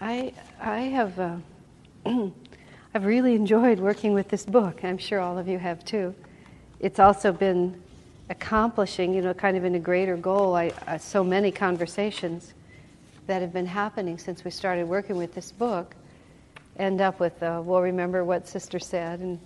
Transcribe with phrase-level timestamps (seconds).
[0.00, 1.36] I, I have uh,
[2.94, 4.84] I've really enjoyed working with this book.
[4.84, 6.14] I'm sure all of you have too.
[6.78, 7.80] It's also been
[8.30, 10.54] accomplishing, you know, kind of in a greater goal.
[10.54, 12.54] I, uh, so many conversations
[13.26, 15.96] that have been happening since we started working with this book
[16.78, 19.40] end up with, uh, we'll remember what Sister said, and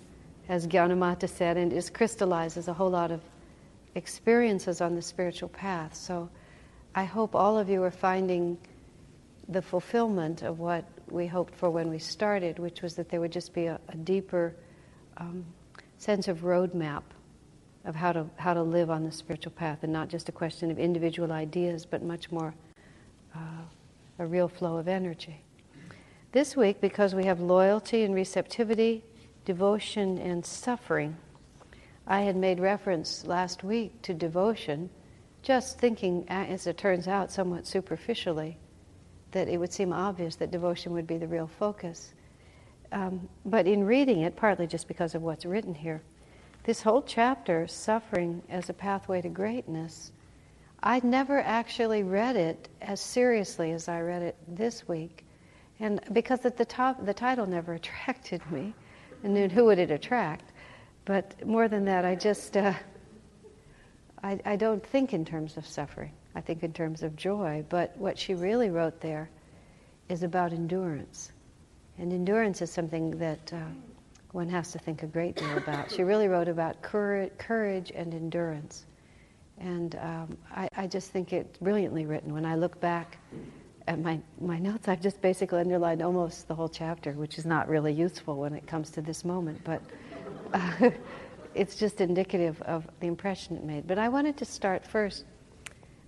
[0.50, 3.23] as Gyanamata said, and it crystallizes a whole lot of
[3.95, 5.95] experiences on the spiritual path.
[5.95, 6.29] So
[6.95, 8.59] I hope all of you are finding
[9.49, 13.33] the fulfillment of what we hoped for when we started, which was that there would
[13.33, 14.55] just be a, a deeper
[15.17, 15.45] um,
[15.99, 17.03] sense of roadmap
[17.85, 20.71] of how to, how to live on the spiritual path, and not just a question
[20.71, 22.55] of individual ideas, but much more
[23.35, 23.63] uh,
[24.19, 25.43] a real flow of energy.
[26.33, 29.03] This week, because we have loyalty and receptivity,
[29.45, 31.17] devotion and suffering,
[32.06, 34.91] I had made reference last week to devotion,
[35.42, 38.56] just thinking, as it turns out, somewhat superficially,
[39.33, 42.14] that it would seem obvious that devotion would be the real focus.
[42.92, 46.02] Um, but in reading it, partly just because of what's written here,
[46.64, 50.12] this whole chapter, Suffering as a Pathway to Greatness,
[50.83, 55.25] I'd never actually read it as seriously as I read it this week.
[55.80, 58.75] And because at the top, the title never attracted me,
[59.25, 60.53] and then who would it attract?
[61.05, 62.75] But more than that, I just, uh,
[64.22, 66.12] I, I don't think in terms of suffering.
[66.34, 67.64] I think in terms of joy.
[67.69, 69.30] But what she really wrote there
[70.08, 71.33] is about endurance.
[71.98, 73.58] And endurance is something that uh,
[74.33, 75.91] one has to think a great deal about.
[75.91, 78.86] She really wrote about courage, and endurance.
[79.58, 82.33] And um, I, I, just think it's brilliantly written.
[82.33, 83.19] When I look back
[83.86, 87.69] at my, my notes, I've just basically underlined almost the whole chapter, which is not
[87.69, 89.60] really useful when it comes to this moment.
[89.62, 89.83] But
[90.55, 90.91] uh,
[91.55, 93.86] it's just indicative of the impression it made.
[93.86, 95.27] But I wanted to start first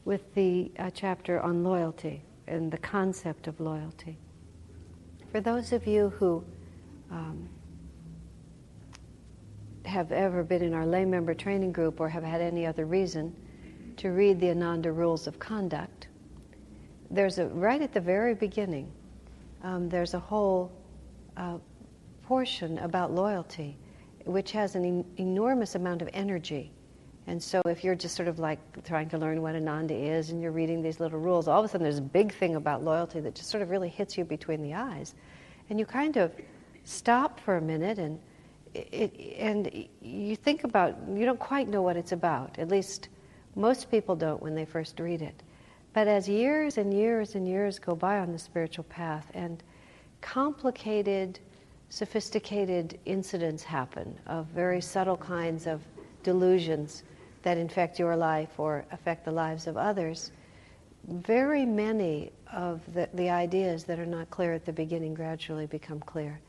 [0.05, 4.19] with the uh, chapter on loyalty and the concept of loyalty.
[5.33, 6.45] For those of you who
[7.11, 7.49] um,
[9.85, 13.35] have ever been in our lay member training group or have had any other reason
[13.97, 16.09] to read the Ananda Rules of Conduct,
[17.11, 18.91] there's a right at the very beginning.
[19.63, 20.73] Um, there's a whole
[21.37, 21.59] uh,
[22.23, 23.77] portion about loyalty,
[24.25, 26.73] which has an en- enormous amount of energy.
[27.27, 30.43] And so, if you're just sort of like trying to learn what Ananda is and
[30.43, 33.21] you're reading these little rules, all of a sudden there's a big thing about loyalty
[33.21, 35.15] that just sort of really hits you between the eyes.
[35.71, 36.33] And you kind of
[36.85, 38.19] stop for a minute and
[38.75, 42.59] it, and you think about, you don't quite know what it's about.
[42.59, 43.09] At least
[43.55, 45.43] most people don't when they first read it.
[45.93, 49.63] But as years and years and years go by on the spiritual path and
[50.21, 51.39] complicated,
[51.89, 55.81] sophisticated incidents happen of very subtle kinds of
[56.25, 57.05] delusions
[57.45, 60.33] that infect your life or affect the lives of others,
[61.07, 66.01] very many of the, the ideas that are not clear at the beginning gradually become
[66.01, 66.41] clear.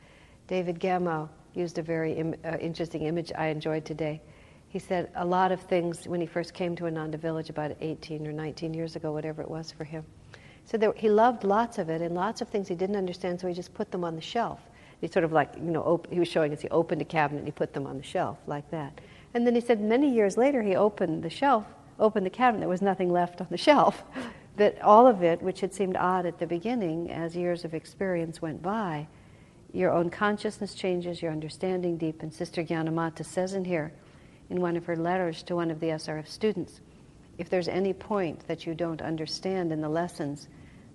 [0.48, 4.22] David Gamow used a very Im- uh, interesting image I enjoyed today.
[4.70, 8.26] He said a lot of things when he first came to Ananda Village about 18
[8.26, 10.04] or 19 years ago, whatever it was for him.
[10.66, 13.48] So there, he loved lots of it, and lots of things he didn't understand, so
[13.48, 14.60] he just put them on the shelf.
[15.02, 17.40] He sort of like, you know, op- he was showing us he opened a cabinet
[17.40, 19.00] and he put them on the shelf like that.
[19.36, 21.66] And then he said many years later he opened the shelf,
[22.00, 24.04] opened the cabinet, there was nothing left on the shelf.
[24.56, 28.42] that all of it, which had seemed odd at the beginning, as years of experience
[28.42, 29.06] went by,
[29.74, 32.38] your own consciousness changes, your understanding deepens.
[32.38, 33.92] Sister Gyanamata says in here,
[34.50, 36.80] in one of her letters to one of the SRF students,
[37.38, 40.48] if there's any point that you don't understand in the lessons,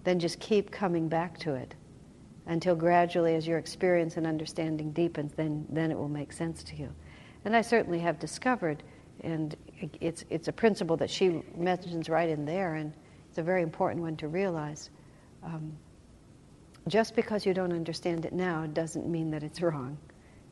[0.04, 1.74] then just keep coming back to it
[2.46, 6.74] until gradually, as your experience and understanding deepens, then, then it will make sense to
[6.76, 6.88] you.
[7.44, 8.82] And I certainly have discovered,
[9.22, 9.56] and
[10.00, 12.92] it's, it's a principle that she mentions right in there, and
[13.28, 14.90] it's a very important one to realize.
[15.42, 15.72] Um,
[16.88, 19.96] just because you don't understand it now doesn't mean that it's wrong.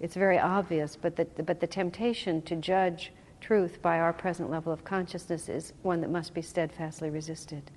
[0.00, 4.72] It's very obvious, but the, but the temptation to judge truth by our present level
[4.72, 7.70] of consciousness is one that must be steadfastly resisted.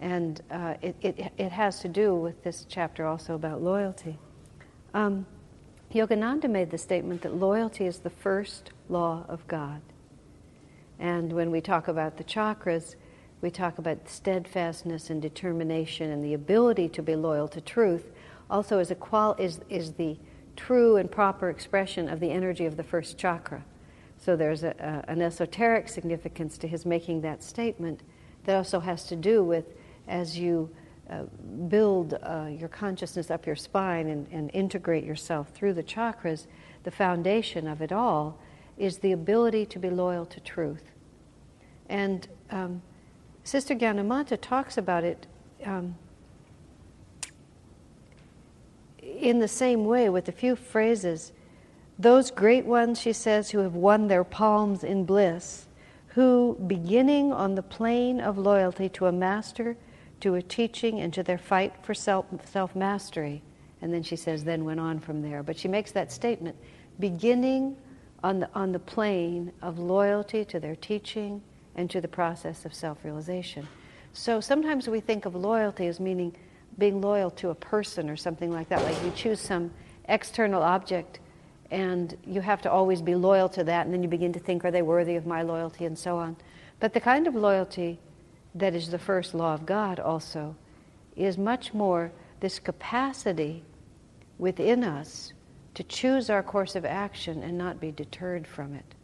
[0.00, 4.16] And uh, it, it, it, has to do with this chapter also about loyalty.
[4.94, 5.26] Um,
[5.92, 9.80] Yogananda made the statement that loyalty is the first law of God.
[10.98, 12.96] And when we talk about the chakras,
[13.40, 18.10] we talk about steadfastness and determination and the ability to be loyal to truth
[18.50, 20.16] also is, a qual- is, is the
[20.56, 23.64] true and proper expression of the energy of the first chakra.
[24.18, 28.00] So there's a, a, an esoteric significance to his making that statement
[28.44, 29.64] that also has to do with
[30.08, 30.70] as you
[31.10, 31.22] uh,
[31.68, 36.46] build uh, your consciousness up your spine and, and integrate yourself through the chakras,
[36.84, 38.38] the foundation of it all
[38.76, 40.92] is the ability to be loyal to truth.
[41.88, 42.82] And um,
[43.42, 45.26] Sister Gyanamata talks about it
[45.64, 45.96] um,
[49.02, 51.32] in the same way, with a few phrases,
[51.98, 55.66] those great ones, she says, who have won their palms in bliss,
[56.08, 59.76] who, beginning on the plane of loyalty to a master,
[60.20, 63.42] to a teaching, and to their fight for self mastery,
[63.80, 65.42] and then she says, then went on from there.
[65.42, 66.56] But she makes that statement
[66.98, 67.76] beginning
[68.24, 71.40] on the, on the plane of loyalty to their teaching
[71.76, 73.68] and to the process of self realization.
[74.12, 76.34] So sometimes we think of loyalty as meaning
[76.78, 79.70] being loyal to a person or something like that, like you choose some
[80.08, 81.20] external object
[81.70, 84.64] and you have to always be loyal to that, and then you begin to think,
[84.64, 86.34] are they worthy of my loyalty, and so on.
[86.80, 87.98] But the kind of loyalty
[88.58, 90.56] that is the first law of God also
[91.16, 93.64] is much more this capacity
[94.38, 95.32] within us
[95.74, 98.94] to choose our course of action and not be deterred from it.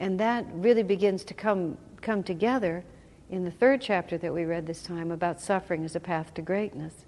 [0.00, 2.84] And that really begins to come, come together
[3.30, 6.42] in the third chapter that we read this time about suffering as a path to
[6.42, 7.06] greatness.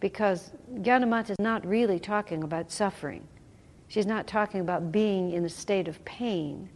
[0.00, 3.26] Because Gyanamata is not really talking about suffering.
[3.88, 6.68] She's not talking about being in a state of pain.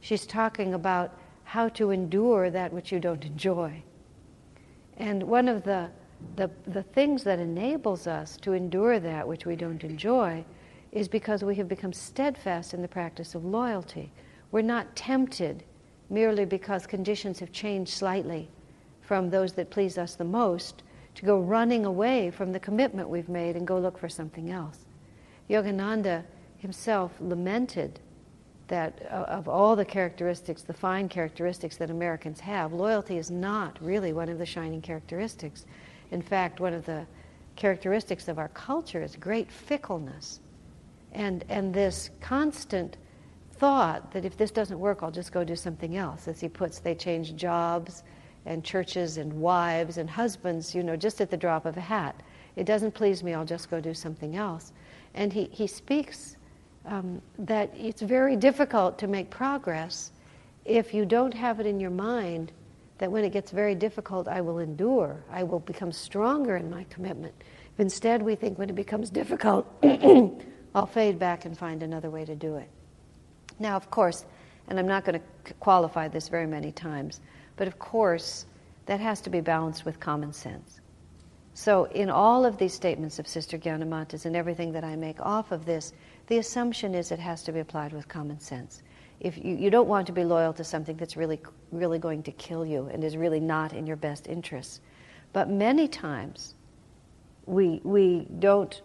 [0.00, 1.18] She's talking about
[1.50, 3.82] how to endure that which you don't enjoy.
[4.98, 5.90] And one of the
[6.36, 10.44] the, the things that enables us to endure that which we don't enjoy
[10.92, 14.12] is because we have become steadfast in the practice of loyalty.
[14.52, 15.64] We're not tempted
[16.08, 18.48] merely because conditions have changed slightly
[19.00, 20.82] from those that please us the most
[21.14, 24.84] to go running away from the commitment we've made and go look for something else.
[25.48, 26.22] Yogananda
[26.58, 27.98] himself lamented
[28.70, 33.78] that uh, of all the characteristics, the fine characteristics that Americans have, loyalty is not
[33.80, 35.66] really one of the shining characteristics.
[36.10, 37.06] In fact, one of the
[37.56, 40.40] characteristics of our culture is great fickleness
[41.12, 42.96] and, and this constant
[43.52, 46.28] thought that if this doesn't work, I'll just go do something else.
[46.28, 48.04] As he puts, they change jobs
[48.46, 52.22] and churches and wives and husbands, you know, just at the drop of a hat.
[52.56, 54.72] It doesn't please me, I'll just go do something else.
[55.14, 56.36] And he, he speaks
[56.86, 60.12] um, that it's very difficult to make progress
[60.64, 62.52] if you don't have it in your mind
[62.98, 65.24] that when it gets very difficult, I will endure.
[65.30, 67.34] I will become stronger in my commitment.
[67.74, 69.66] If instead we think when it becomes difficult,
[70.74, 72.68] I'll fade back and find another way to do it.
[73.58, 74.26] Now, of course,
[74.68, 77.20] and I'm not going to qualify this very many times,
[77.56, 78.44] but of course,
[78.84, 80.80] that has to be balanced with common sense.
[81.54, 85.52] So, in all of these statements of Sister Gyanamata's and everything that I make off
[85.52, 85.92] of this,
[86.30, 88.82] the assumption is it has to be applied with common sense
[89.20, 91.38] if you, you don't want to be loyal to something that's really,
[91.70, 94.80] really going to kill you and is really not in your best interests.
[95.32, 96.54] But many times,
[97.46, 98.80] we, we don't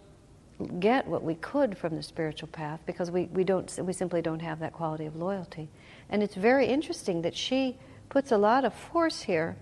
[0.79, 4.41] get what we could from the spiritual path because we, we, don't, we simply don't
[4.41, 5.69] have that quality of loyalty.
[6.09, 7.77] And it's very interesting that she
[8.09, 9.55] puts a lot of force here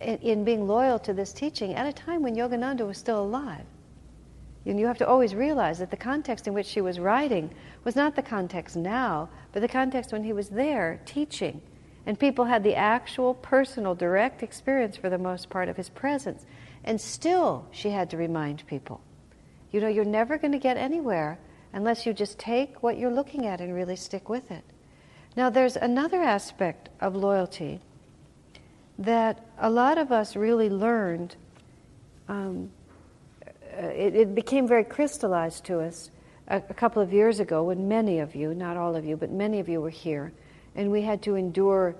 [0.00, 3.64] in, in being loyal to this teaching at a time when Yogananda was still alive.
[4.66, 7.50] And you have to always realize that the context in which she was writing
[7.84, 11.62] was not the context now, but the context when he was there teaching.
[12.06, 16.44] And people had the actual personal, direct experience for the most part of his presence.
[16.84, 19.00] And still, she had to remind people
[19.70, 21.38] you know, you're never going to get anywhere
[21.72, 24.64] unless you just take what you're looking at and really stick with it.
[25.36, 27.80] Now, there's another aspect of loyalty
[28.98, 31.36] that a lot of us really learned.
[32.28, 32.70] Um,
[33.78, 36.10] it, it, became very crystallized to us
[36.48, 39.30] a, a, couple of years ago when many of you, not all of you, but
[39.30, 40.32] many of you were here,
[40.74, 41.94] and we had to endure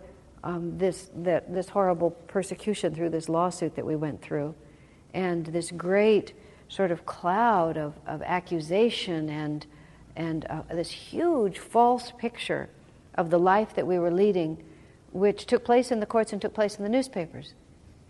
[0.45, 4.55] um, this, this horrible persecution through this lawsuit that we went through,
[5.15, 6.35] and this great
[6.69, 9.67] sort of cloud of, of accusation and,
[10.17, 12.69] and uh, this huge false picture
[13.15, 14.63] of the life that we were leading,
[15.13, 17.55] which took place in the courts and took place in the newspapers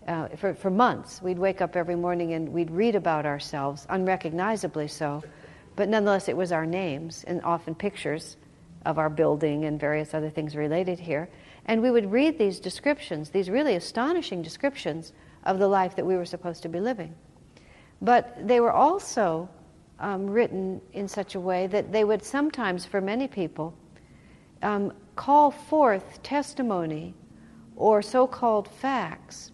[0.09, 1.21] uh, for, for months.
[1.21, 5.23] We'd wake up every morning and we'd read about ourselves, unrecognizably so,
[5.75, 8.35] but nonetheless it was our names and often pictures
[8.85, 11.29] of our building and various other things related here.
[11.65, 15.13] And we would read these descriptions, these really astonishing descriptions
[15.43, 17.13] of the life that we were supposed to be living.
[18.01, 19.47] But they were also
[19.99, 23.75] um, written in such a way that they would sometimes, for many people,
[24.63, 27.13] um, call forth testimony
[27.75, 29.51] or so called facts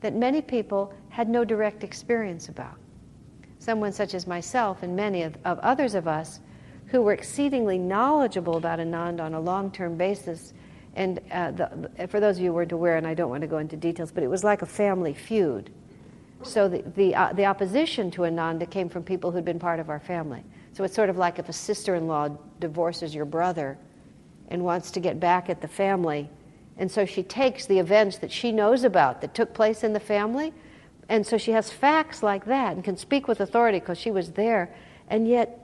[0.00, 2.76] that many people had no direct experience about.
[3.58, 6.40] Someone such as myself and many of, of others of us
[6.86, 10.52] who were exceedingly knowledgeable about Ananda on a long term basis.
[10.94, 13.46] And uh, the, for those of you who weren't aware, and I don't want to
[13.46, 15.70] go into details, but it was like a family feud.
[16.42, 19.90] So the, the, uh, the opposition to Ananda came from people who'd been part of
[19.90, 20.44] our family.
[20.74, 22.28] So it's sort of like if a sister in law
[22.60, 23.78] divorces your brother
[24.48, 26.30] and wants to get back at the family,
[26.78, 30.00] and so she takes the events that she knows about that took place in the
[30.00, 30.52] family,
[31.08, 34.32] And so she has facts like that and can speak with authority because she was
[34.32, 34.74] there,
[35.08, 35.60] and yet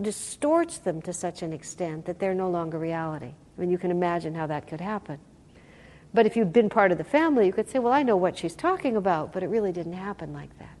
[0.00, 3.26] distorts them to such an extent that they're no longer reality.
[3.26, 5.18] I mean, you can imagine how that could happen.
[6.14, 8.38] But if you'd been part of the family, you could say, well, I know what
[8.38, 10.76] she's talking about, but it really didn't happen like that.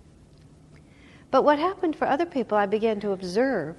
[1.30, 3.76] But what happened for other people, I began to observe,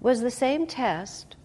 [0.00, 1.36] was the same test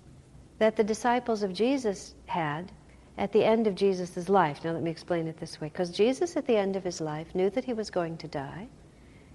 [0.59, 2.71] that the disciples of Jesus had
[3.17, 4.63] at the end of Jesus' life.
[4.63, 5.67] Now, let me explain it this way.
[5.67, 8.67] Because Jesus, at the end of his life, knew that he was going to die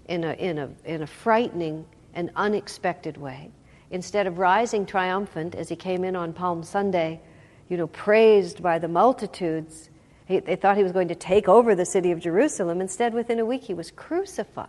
[0.09, 3.51] in a, in a, in a frightening and unexpected way.
[3.91, 7.21] Instead of rising triumphant as he came in on Palm Sunday,
[7.69, 9.91] you know, praised by the multitudes,
[10.27, 12.81] he, they thought he was going to take over the city of Jerusalem.
[12.81, 14.69] Instead, within a week, he was crucified.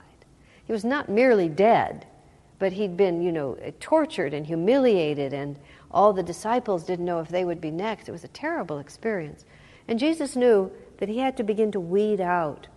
[0.66, 2.06] He was not merely dead,
[2.60, 5.58] but he'd been, you know, tortured and humiliated and
[5.92, 8.08] all the disciples didn't know if they would be next.
[8.08, 9.46] It was a terrible experience.
[9.88, 12.68] And Jesus knew that he had to begin to weed out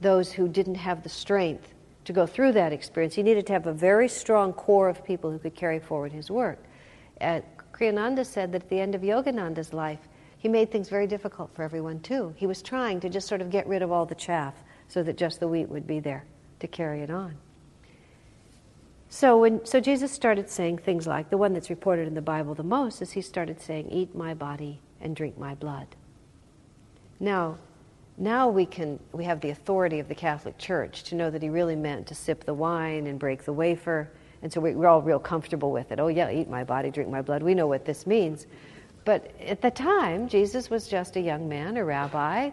[0.00, 3.14] those who didn't have the strength to go through that experience.
[3.14, 6.30] He needed to have a very strong core of people who could carry forward his
[6.30, 6.62] work.
[7.20, 7.40] Uh,
[7.72, 10.00] Kriyananda said that at the end of Yogananda's life,
[10.38, 12.32] he made things very difficult for everyone too.
[12.36, 14.54] He was trying to just sort of get rid of all the chaff
[14.88, 16.24] so that just the wheat would be there
[16.60, 17.36] to carry it on.
[19.10, 22.54] So when so Jesus started saying things like the one that's reported in the Bible
[22.54, 25.96] the most is he started saying, "Eat my body and drink my blood."
[27.18, 27.58] Now,
[28.18, 31.48] now we can we have the authority of the Catholic Church to know that he
[31.48, 34.10] really meant to sip the wine and break the wafer,
[34.42, 35.98] and so we're all real comfortable with it.
[35.98, 37.42] Oh yeah, eat my body, drink my blood.
[37.42, 38.46] We know what this means.
[39.06, 42.50] But at the time, Jesus was just a young man, a rabbi,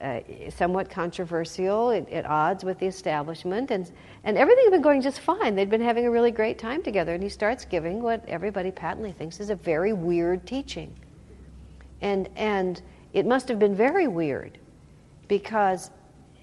[0.00, 3.90] uh, somewhat controversial, at, at, odds with the establishment, and,
[4.24, 5.54] and everything had been going just fine.
[5.54, 9.12] They'd been having a really great time together, and he starts giving what everybody patently
[9.12, 10.94] thinks is a very weird teaching.
[12.00, 12.80] And, and
[13.12, 14.58] it must have been very weird
[15.26, 15.90] because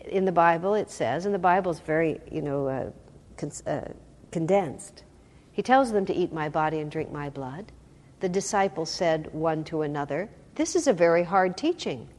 [0.06, 2.90] in the Bible it says, and the Bible is very, you know, uh,
[3.38, 3.92] con- uh,
[4.32, 5.04] condensed.
[5.52, 7.72] He tells them to eat my body and drink my blood.
[8.20, 12.10] The disciples said one to another, This is a very hard teaching.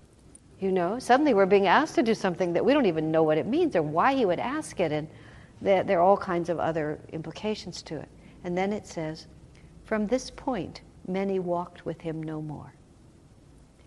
[0.59, 3.37] You know, suddenly we're being asked to do something that we don't even know what
[3.37, 5.07] it means or why he would ask it, and
[5.61, 8.09] there, there are all kinds of other implications to it.
[8.43, 9.27] And then it says,
[9.85, 12.73] From this point, many walked with him no more.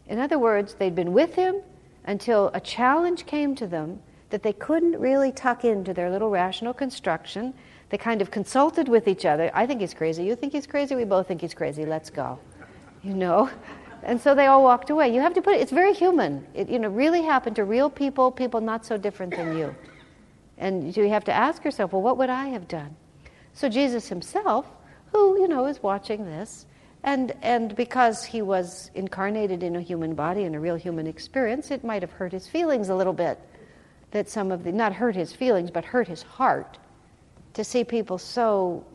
[0.07, 1.61] In other words, they'd been with him
[2.05, 6.73] until a challenge came to them that they couldn't really tuck into their little rational
[6.73, 7.53] construction.
[7.89, 9.49] They kind of consulted with each other.
[9.53, 10.23] I think he's crazy.
[10.23, 10.95] You think he's crazy?
[10.95, 11.85] We both think he's crazy.
[11.85, 12.39] Let's go.
[13.03, 13.49] You know?
[14.03, 15.13] And so they all walked away.
[15.13, 16.45] You have to put it, it's very human.
[16.53, 19.75] It you know, really happened to real people, people not so different than you.
[20.57, 22.95] And you have to ask yourself, well, what would I have done?
[23.53, 24.65] So Jesus himself,
[25.11, 26.65] who, you know, is watching this,
[27.03, 31.71] and, and because he was incarnated in a human body and a real human experience,
[31.71, 33.39] it might have hurt his feelings a little bit.
[34.11, 36.77] That some of the, not hurt his feelings, but hurt his heart
[37.53, 38.85] to see people so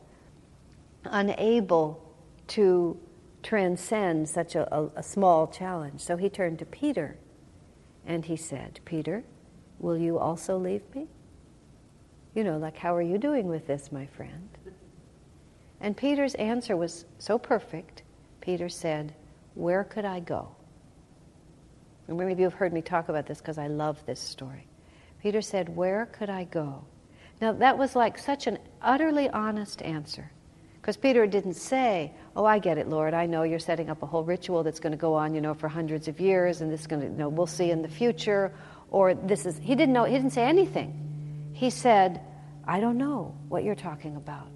[1.05, 2.03] unable
[2.49, 2.99] to
[3.45, 6.01] transcend such a, a, a small challenge.
[6.01, 7.17] So he turned to Peter
[8.07, 9.23] and he said, Peter,
[9.79, 11.07] will you also leave me?
[12.35, 14.49] You know, like, how are you doing with this, my friend?
[15.81, 18.03] And Peter's answer was so perfect.
[18.41, 19.15] Peter said,
[19.55, 20.49] Where could I go?
[22.09, 24.67] And many of you have heard me talk about this because I love this story.
[25.23, 26.85] Peter said, Where could I go?
[27.41, 30.31] Now, that was like such an utterly honest answer.
[30.85, 33.15] Because Peter didn't say, Oh, I get it, Lord.
[33.15, 35.55] I know you're setting up a whole ritual that's going to go on, you know,
[35.55, 37.89] for hundreds of years, and this is going to, you know, we'll see in the
[37.89, 38.53] future.
[38.91, 41.49] Or this is, he didn't know, he didn't say anything.
[41.55, 42.21] He said,
[42.67, 44.51] I don't know what you're talking about.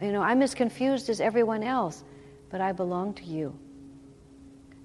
[0.00, 2.02] You know, I'm as confused as everyone else,
[2.48, 3.54] but I belong to you.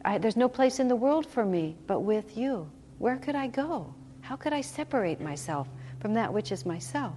[0.04, 2.70] I, there's no place in the world for me but with you.
[2.98, 3.94] Where could I go?
[4.20, 5.70] How could I separate myself
[6.02, 7.16] from that which is myself?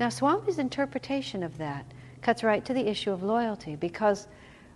[0.00, 1.84] Now, Swami's interpretation of that
[2.26, 4.26] cuts right to the issue of loyalty because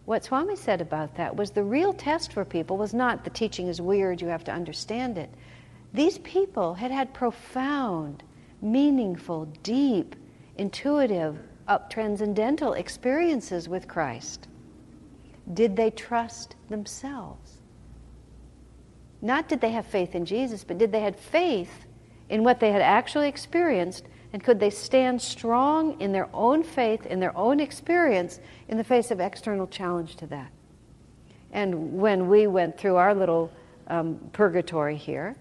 [0.04, 3.66] what Swami said about that was the real test for people was not the teaching
[3.66, 5.28] is weird, you have to understand it.
[5.92, 8.23] These people had had profound,
[8.62, 10.14] meaningful, deep,
[10.59, 14.47] intuitive, up transcendental experiences with Christ.
[15.52, 17.54] Did they trust themselves?
[19.21, 21.87] Not did they have faith in Jesus, but did they have faith
[22.28, 27.06] in what they had actually experienced and could they stand strong in their own faith,
[27.06, 30.50] in their own experience, in the face of external challenge to that?
[31.52, 33.50] And when we went through our little
[33.88, 35.34] um, purgatory here,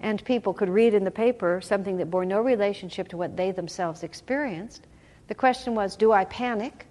[0.00, 3.50] and people could read in the paper something that bore no relationship to what they
[3.50, 4.86] themselves experienced,
[5.28, 6.86] the question was do I panic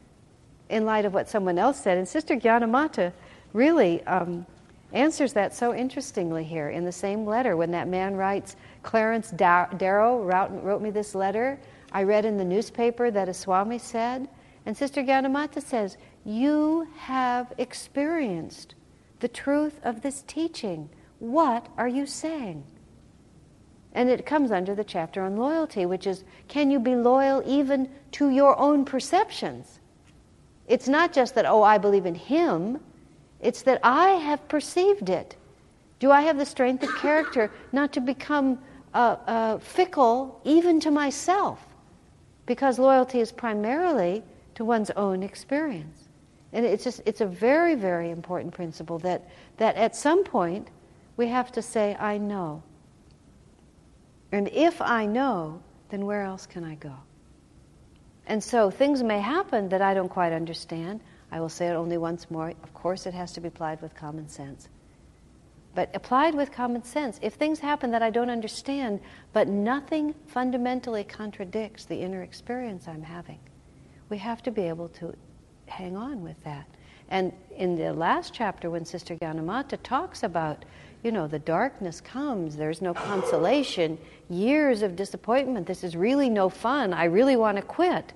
[0.70, 1.98] in light of what someone else said?
[1.98, 3.14] And Sister Gyanamata
[3.54, 4.46] really um,
[4.94, 8.56] answers that so interestingly here in the same letter when that man writes,
[8.86, 11.60] Clarence Darrow wrote, me this letter.
[11.92, 14.30] I read in the newspaper that a Swami said.
[14.66, 18.76] And Sister Gyanamata says, You have experienced
[19.20, 20.90] the truth of this teaching.
[21.18, 22.64] What are you saying?
[23.94, 27.90] And it comes under the chapter on loyalty, which is can you be loyal even
[28.12, 29.80] to your own perceptions?
[30.68, 32.80] It's not just that, oh, I believe in him,
[33.40, 35.36] it's that I have perceived it.
[36.00, 38.60] Do I have the strength of character not to become
[38.96, 41.64] uh, uh, fickle even to myself?
[42.46, 44.24] Because loyalty is primarily
[44.56, 46.08] to one's own experience.
[46.54, 50.70] And it's just it's a very, very important principle that, that at some point
[51.18, 52.64] we have to say, I know.
[54.32, 56.94] And if I know, then where else can I go?
[58.28, 61.02] And so things may happen that I don't quite understand.
[61.32, 62.54] I will say it only once more.
[62.64, 64.70] Of course, it has to be applied with common sense.
[65.76, 69.02] But applied with common sense, if things happen that I don't understand,
[69.34, 73.40] but nothing fundamentally contradicts the inner experience I'm having,
[74.10, 75.14] we have to be able to
[75.68, 76.66] hang on with that.
[77.10, 80.64] And in the last chapter, when Sister Gyanamata talks about,
[81.04, 83.98] you know, the darkness comes, there's no consolation,
[84.30, 88.14] years of disappointment, this is really no fun, I really want to quit.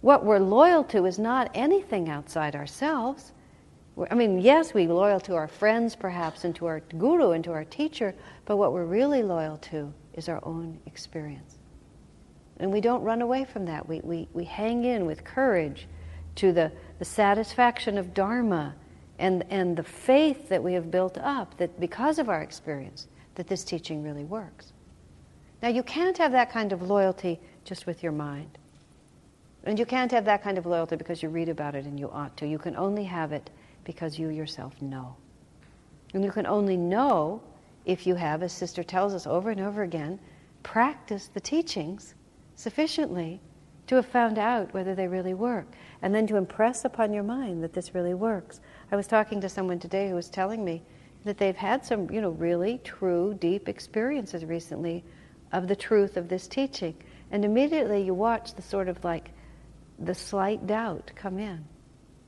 [0.00, 3.32] What we're loyal to is not anything outside ourselves.
[4.10, 7.52] I mean, yes, we're loyal to our friends, perhaps, and to our guru and to
[7.52, 8.14] our teacher,
[8.46, 11.58] but what we're really loyal to is our own experience.
[12.58, 13.86] And we don't run away from that.
[13.86, 15.88] We, we, we hang in with courage
[16.36, 18.74] to the, the satisfaction of Dharma
[19.18, 23.46] and, and the faith that we have built up that because of our experience, that
[23.46, 24.72] this teaching really works.
[25.62, 28.58] Now, you can't have that kind of loyalty just with your mind.
[29.64, 32.10] And you can't have that kind of loyalty because you read about it and you
[32.10, 32.46] ought to.
[32.46, 33.50] You can only have it
[33.84, 35.16] because you yourself know.
[36.14, 37.42] And you can only know
[37.84, 40.18] if you have, as Sister tells us over and over again,
[40.62, 42.14] practiced the teachings
[42.54, 43.40] sufficiently
[43.86, 45.66] to have found out whether they really work,
[46.02, 48.60] and then to impress upon your mind that this really works.
[48.92, 50.82] I was talking to someone today who was telling me
[51.24, 55.04] that they've had some, you know, really true, deep experiences recently
[55.52, 56.94] of the truth of this teaching.
[57.30, 59.30] And immediately you watch the sort of like
[59.98, 61.64] the slight doubt come in,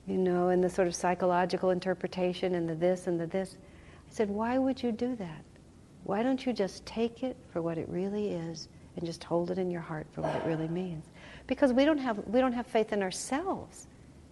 [0.06, 3.56] you know, and the sort of psychological interpretation and the this and the this.
[4.08, 5.44] I said, why would you do that?
[6.04, 9.58] Why don't you just take it for what it really is and just hold it
[9.58, 11.06] in your heart for what it really means?
[11.46, 13.86] Because we don't have, we don't have faith in ourselves.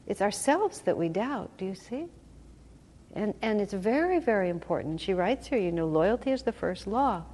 [0.06, 2.06] It's ourselves that we doubt, do you see?
[3.14, 5.00] And, and it's very, very important.
[5.00, 7.24] She writes here, you know, loyalty is the first law.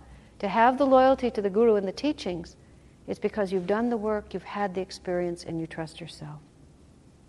[0.40, 2.56] To have the loyalty to the Guru and the teachings
[3.08, 6.40] is because you've done the work, you've had the experience, and you trust yourself.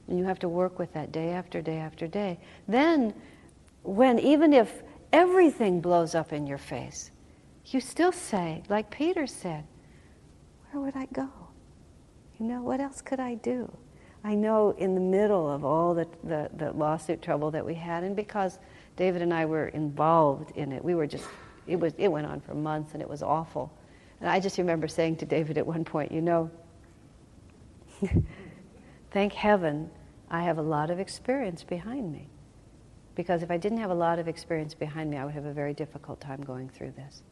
[0.09, 2.39] And you have to work with that day after day after day.
[2.67, 3.13] Then,
[3.83, 4.81] when even if
[5.13, 7.11] everything blows up in your face,
[7.67, 9.65] you still say, like Peter said,
[10.71, 11.29] Where would I go?
[12.39, 13.71] You know, what else could I do?
[14.23, 18.03] I know in the middle of all the, the, the, lawsuit trouble that we had,
[18.03, 18.59] and because
[18.97, 21.25] David and I were involved in it, we were just,
[21.67, 23.71] it, was, it went on for months and it was awful.
[24.19, 26.49] And I just remember saying to David at one point, you know,
[29.11, 29.89] thank heaven
[30.29, 32.27] I have a lot of experience behind me.
[33.15, 35.53] Because if I didn't have a lot of experience behind me, I would have a
[35.53, 37.23] very difficult time going through this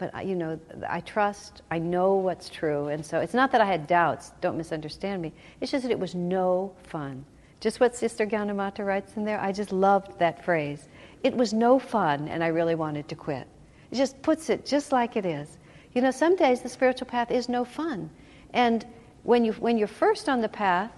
[0.00, 2.88] but you know, I trust, I know what's true.
[2.88, 5.32] And so it's not that I had doubts, don't misunderstand me.
[5.60, 7.26] It's just that it was no fun.
[7.60, 10.88] Just what Sister Gyanamata writes in there, I just loved that phrase.
[11.22, 13.46] It was no fun, and I really wanted to quit.
[13.90, 15.58] It just puts it just like it is.
[15.92, 18.08] You know, some days the spiritual path is no fun.
[18.54, 18.86] And
[19.24, 20.90] when, you, when you're first on the path,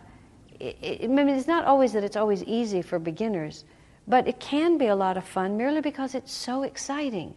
[0.62, 3.64] it, it, I mean, it's not always that it's always easy for beginners,
[4.06, 7.34] but it can be a lot of fun merely because it's so exciting.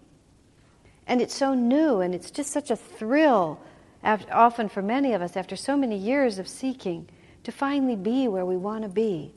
[1.07, 3.59] And it's so new, and it's just such a thrill,
[4.03, 7.07] after, often for many of us, after so many years of seeking,
[7.43, 9.33] to finally be where we want to be.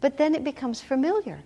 [0.00, 1.42] But then it becomes familiar.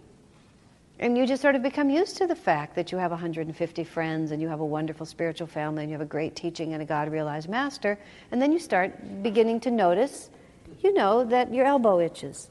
[0.99, 4.31] And you just sort of become used to the fact that you have 150 friends
[4.31, 6.85] and you have a wonderful spiritual family and you have a great teaching and a
[6.85, 7.99] God realized master.
[8.31, 10.31] And then you start beginning to notice,
[10.81, 12.49] you know, that your elbow itches.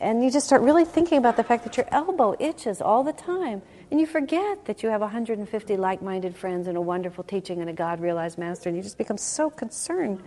[0.00, 3.12] And you just start really thinking about the fact that your elbow itches all the
[3.12, 3.62] time.
[3.90, 7.70] And you forget that you have 150 like minded friends and a wonderful teaching and
[7.70, 10.20] a God realized master, and you just become so concerned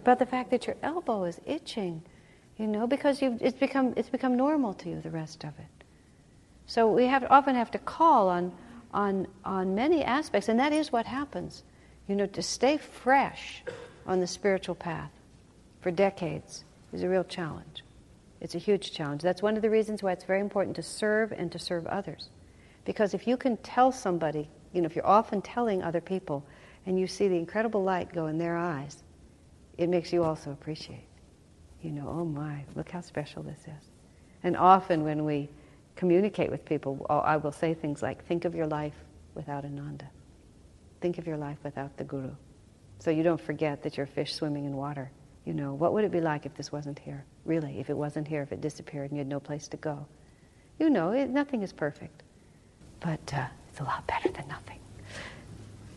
[0.00, 2.02] about the fact that your elbow is itching,
[2.58, 5.84] you know, because it's, become, it's become normal to you, the rest of it.
[6.66, 8.52] So we have, often have to call on,
[8.92, 11.62] on, on many aspects, and that is what happens.
[12.08, 13.62] You know, to stay fresh
[14.06, 15.10] on the spiritual path
[15.82, 17.84] for decades is a real challenge.
[18.40, 19.22] It's a huge challenge.
[19.22, 22.30] That's one of the reasons why it's very important to serve and to serve others
[22.84, 26.44] Because if you can tell somebody, you know, if you're often telling other people
[26.86, 29.02] and you see the incredible light go in their eyes,
[29.78, 31.06] it makes you also appreciate.
[31.82, 33.90] You know, oh my, look how special this is.
[34.42, 35.48] And often when we
[35.94, 38.94] communicate with people, oh, I will say things like, think of your life
[39.34, 40.08] without Ananda.
[41.00, 42.30] Think of your life without the Guru.
[42.98, 45.10] So you don't forget that you're a fish swimming in water.
[45.44, 47.24] You know, what would it be like if this wasn't here?
[47.44, 50.06] Really, if it wasn't here, if it disappeared and you had no place to go.
[50.78, 52.22] You know, it, nothing is perfect.
[53.00, 54.78] But uh, it's a lot better than nothing.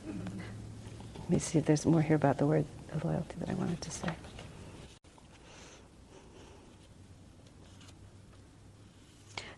[0.08, 2.66] Let me see if there's more here about the word
[3.04, 4.10] loyalty that I wanted to say.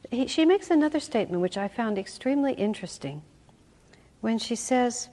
[0.09, 3.21] He, she makes another statement which I found extremely interesting
[4.21, 5.09] when she says,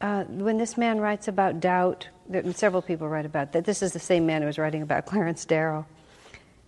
[0.00, 2.08] uh, when this man writes about doubt,
[2.52, 3.64] several people write about that.
[3.64, 5.86] This is the same man who was writing about Clarence Darrow.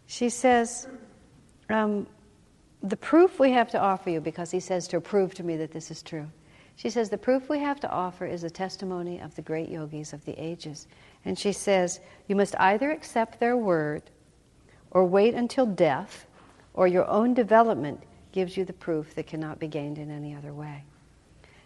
[0.07, 0.89] She says,
[1.71, 2.07] um,
[2.83, 5.71] the proof we have to offer you, because he says to prove to me that
[5.71, 6.27] this is true.
[6.77, 10.13] She says, the proof we have to offer is the testimony of the great yogis
[10.13, 10.87] of the ages.
[11.25, 14.03] And she says, you must either accept their word
[14.91, 16.27] or wait until death
[16.75, 20.53] or your own development gives you the proof that cannot be gained in any other
[20.53, 20.83] way.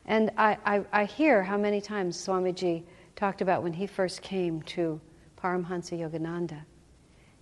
[0.04, 2.82] And I, I, I hear how many times Swamiji
[3.16, 5.00] talked about when he first came to
[5.42, 6.60] Paramhansa Yogananda.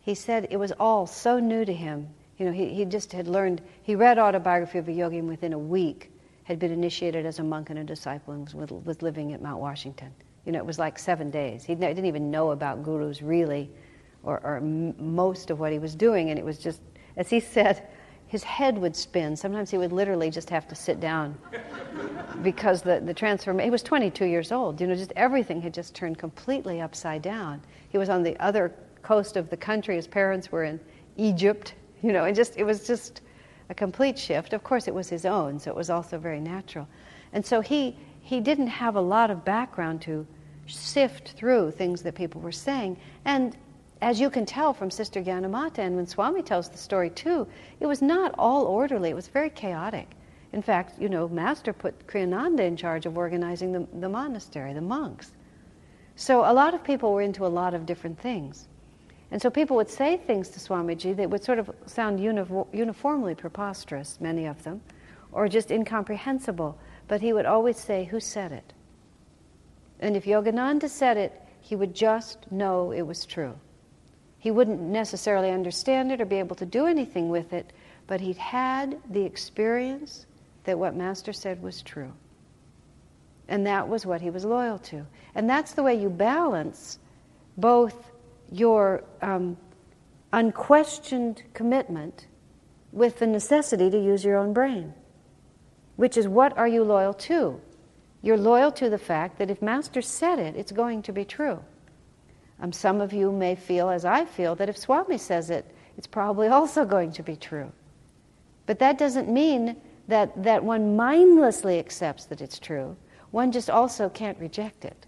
[0.00, 2.08] He said it was all so new to him.
[2.38, 5.52] You know, he, he just had learned, he read Autobiography of a Yogi and within
[5.52, 6.12] a week
[6.44, 9.60] had been initiated as a monk and a disciple and was, was living at Mount
[9.60, 10.12] Washington.
[10.44, 11.64] You know, it was like seven days.
[11.64, 13.70] He didn't even know about gurus really,
[14.22, 16.82] or, or most of what he was doing, and it was just,
[17.16, 17.88] as he said,
[18.26, 19.36] his head would spin.
[19.36, 21.36] Sometimes he would literally just have to sit down
[22.42, 24.80] because the, the transformation, he was 22 years old.
[24.80, 27.60] You know, just everything had just turned completely upside down.
[27.90, 29.96] He was on the other coast of the country.
[29.96, 30.80] His parents were in
[31.16, 33.20] Egypt, you know, and just, it was just
[33.68, 34.52] a complete shift.
[34.52, 36.88] Of course, it was his own, so it was also very natural.
[37.32, 40.26] And so he, he didn't have a lot of background to
[40.66, 42.96] sift through things that people were saying.
[43.24, 43.56] And
[44.00, 47.46] as you can tell from Sister Gyanamata, and when Swami tells the story too,
[47.80, 50.10] it was not all orderly, it was very chaotic.
[50.52, 54.80] In fact, you know, Master put Kriyananda in charge of organizing the, the monastery, the
[54.80, 55.32] monks.
[56.16, 58.68] So a lot of people were into a lot of different things.
[59.32, 63.34] And so people would say things to Swamiji that would sort of sound uni- uniformly
[63.34, 64.80] preposterous, many of them,
[65.32, 66.78] or just incomprehensible.
[67.08, 68.72] But he would always say, Who said it?
[69.98, 73.56] And if Yogananda said it, he would just know it was true.
[74.44, 77.72] He wouldn't necessarily understand it or be able to do anything with it,
[78.06, 80.26] but he'd had the experience
[80.64, 82.12] that what Master said was true.
[83.48, 85.06] And that was what he was loyal to.
[85.34, 86.98] And that's the way you balance
[87.56, 88.10] both
[88.52, 89.56] your um,
[90.30, 92.26] unquestioned commitment
[92.92, 94.92] with the necessity to use your own brain,
[95.96, 97.58] which is what are you loyal to?
[98.20, 101.64] You're loyal to the fact that if Master said it, it's going to be true.
[102.60, 106.06] Um, some of you may feel, as I feel, that if Swami says it, it's
[106.06, 107.70] probably also going to be true.
[108.66, 109.76] But that doesn't mean
[110.08, 112.96] that, that one mindlessly accepts that it's true.
[113.30, 115.06] One just also can't reject it.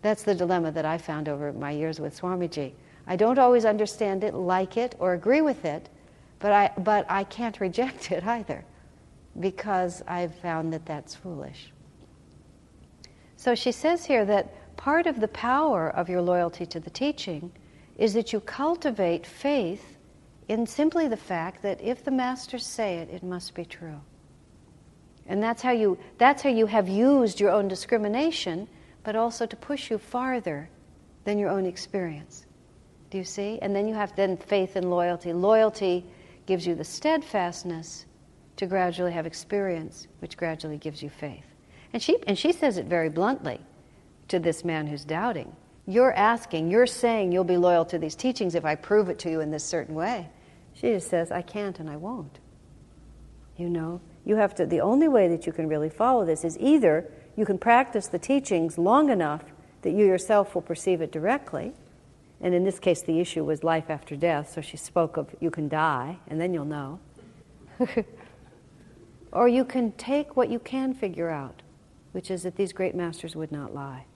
[0.00, 2.72] That's the dilemma that I found over my years with Swamiji.
[3.06, 5.88] I don't always understand it, like it, or agree with it,
[6.38, 8.64] but I, but I can't reject it either
[9.38, 11.72] because I've found that that's foolish.
[13.36, 17.52] So she says here that part of the power of your loyalty to the teaching
[17.96, 19.96] is that you cultivate faith
[20.48, 24.00] in simply the fact that if the masters say it, it must be true.
[25.26, 28.68] And that's how you, that's how you have used your own discrimination
[29.04, 30.68] but also to push you farther
[31.24, 32.46] than your own experience.
[33.10, 33.58] Do you see?
[33.60, 35.32] And then you have then faith and loyalty.
[35.32, 36.04] Loyalty
[36.46, 38.06] gives you the steadfastness
[38.56, 41.44] to gradually have experience, which gradually gives you faith.
[41.92, 43.60] And she, and she says it very bluntly
[44.28, 45.54] to this man who's doubting.
[45.86, 49.30] You're asking, you're saying you'll be loyal to these teachings if I prove it to
[49.30, 50.28] you in this certain way.
[50.74, 52.38] She just says, I can't and I won't.
[53.56, 56.56] You know, you have to, the only way that you can really follow this is
[56.58, 59.42] either you can practice the teachings long enough
[59.82, 61.72] that you yourself will perceive it directly.
[62.40, 65.50] And in this case, the issue was life after death, so she spoke of you
[65.50, 66.98] can die, and then you'll know.
[69.32, 71.62] or you can take what you can figure out,
[72.12, 74.06] which is that these great masters would not lie.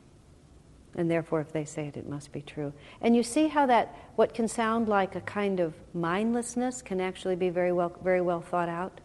[0.97, 2.73] And therefore, if they say it, it must be true.
[3.03, 7.37] And you see how that, what can sound like a kind of mindlessness, can actually
[7.37, 9.01] be very well, very well thought out.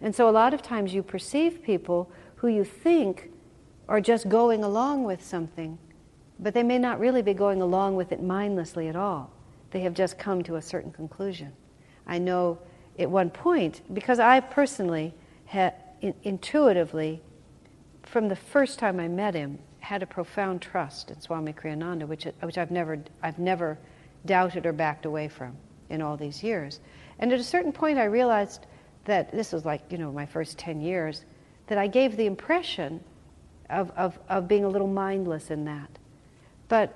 [0.00, 3.32] And so, a lot of times, you perceive people who you think
[3.88, 5.76] are just going along with something,
[6.38, 9.32] but they may not really be going along with it mindlessly at all.
[9.72, 11.52] They have just come to a certain conclusion.
[12.06, 12.58] I know
[12.98, 15.12] at one point, because I personally
[15.46, 17.20] ha- in- intuitively,
[18.04, 22.26] from the first time I met him, had a profound trust in Swami Kriyananda, which,
[22.40, 23.78] which I've, never, I've never
[24.26, 25.56] doubted or backed away from
[25.88, 26.80] in all these years.
[27.18, 28.66] And at a certain point, I realized
[29.04, 31.24] that this was like, you know, my first 10 years,
[31.66, 33.02] that I gave the impression
[33.70, 35.90] of, of, of being a little mindless in that.
[36.68, 36.94] But,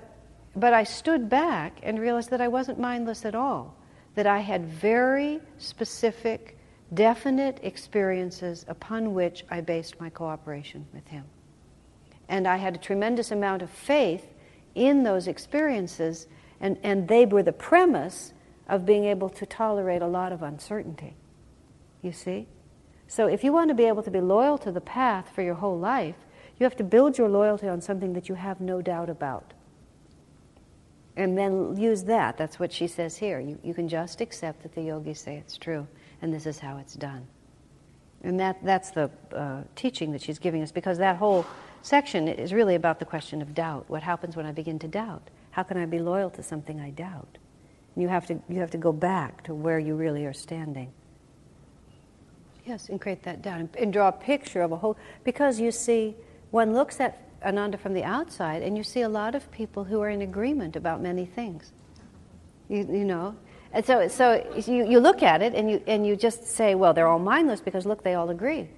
[0.55, 3.75] but I stood back and realized that I wasn't mindless at all,
[4.15, 6.57] that I had very specific,
[6.93, 11.25] definite experiences upon which I based my cooperation with him.
[12.33, 14.25] And I had a tremendous amount of faith
[14.73, 16.25] in those experiences,
[16.59, 18.33] and, and they were the premise
[18.67, 21.13] of being able to tolerate a lot of uncertainty.
[22.01, 22.47] You see?
[23.07, 25.53] So if you want to be able to be loyal to the path for your
[25.53, 26.15] whole life,
[26.57, 29.53] you have to build your loyalty on something that you have no doubt about.
[31.15, 32.35] And then use that.
[32.35, 33.39] That's what she says here.
[33.39, 35.85] You, you can just accept that the yogis say it's true,
[36.23, 37.27] and this is how it's done.
[38.23, 41.45] And that, that's the uh, teaching that she's giving us, because that whole
[41.83, 43.85] section is really about the question of doubt.
[43.87, 45.29] What happens when I begin to doubt?
[45.51, 47.37] How can I be loyal to something I doubt?
[47.93, 50.91] And you have to, you have to go back to where you really are standing.
[52.65, 54.97] Yes, and create that doubt and, and draw a picture of a whole.
[55.23, 56.15] Because you see,
[56.51, 60.01] one looks at Ananda from the outside, and you see a lot of people who
[60.01, 61.73] are in agreement about many things.
[62.69, 63.35] You, you know,
[63.73, 66.93] and so so you, you look at it and you and you just say, well,
[66.93, 68.69] they're all mindless because look, they all agree.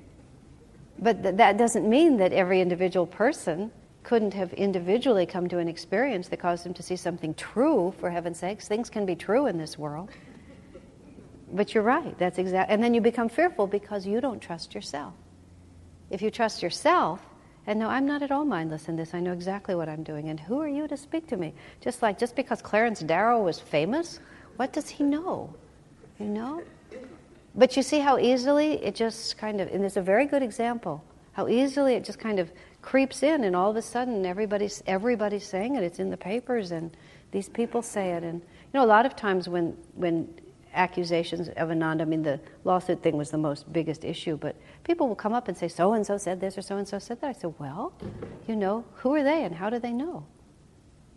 [1.00, 3.72] But th- that doesn't mean that every individual person
[4.04, 7.94] couldn't have individually come to an experience that caused them to see something true.
[8.00, 10.10] For heaven's sakes, things can be true in this world.
[11.52, 12.18] But you're right.
[12.18, 12.72] That's exact.
[12.72, 15.14] And then you become fearful because you don't trust yourself.
[16.10, 17.20] If you trust yourself,
[17.68, 19.14] and no, I'm not at all mindless in this.
[19.14, 20.30] I know exactly what I'm doing.
[20.30, 21.54] And who are you to speak to me?
[21.82, 24.20] Just like just because Clarence Darrow was famous,
[24.58, 25.54] what does he know?
[26.20, 26.62] You know?
[27.56, 31.04] But you see how easily it just kind of, and it's a very good example,
[31.32, 35.46] how easily it just kind of creeps in, and all of a sudden everybody's everybody's
[35.46, 35.84] saying it.
[35.84, 36.96] It's in the papers, and
[37.32, 38.24] these people say it.
[38.24, 40.28] And you know, a lot of times when when
[40.76, 42.04] accusations of Ananda.
[42.04, 45.48] I mean, the lawsuit thing was the most biggest issue, but people will come up
[45.48, 47.30] and say, so and so said this or so and so said that.
[47.30, 47.94] I said, well,
[48.48, 50.26] you know, who are they and how do they know?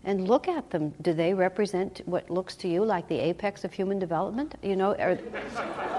[0.04, 0.94] And look at them.
[1.02, 4.54] Do they represent what looks to you like the apex of human development?
[4.62, 5.18] You know, or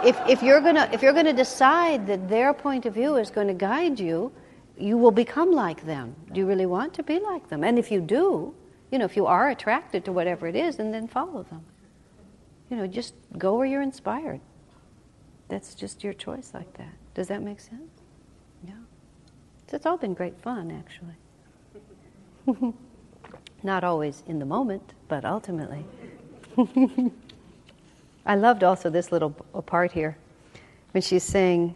[0.04, 3.48] if, if you're gonna if you're gonna decide that their point of view is going
[3.48, 4.32] to guide you,
[4.78, 6.16] you will become like them.
[6.32, 7.64] Do you really want to be like them?
[7.64, 8.56] And if you do,
[8.92, 11.66] you know, if you are attracted to whatever it is, and then follow them
[12.70, 14.40] you know, just go where you're inspired.
[15.48, 16.94] That's just your choice like that.
[17.16, 18.02] Does that make sense?
[18.66, 18.74] Yeah.
[19.68, 21.16] So it's all been great fun, actually.
[23.64, 25.86] Not always in the moment, but ultimately.
[28.26, 30.18] I loved also this little part here
[30.92, 31.76] when she's saying,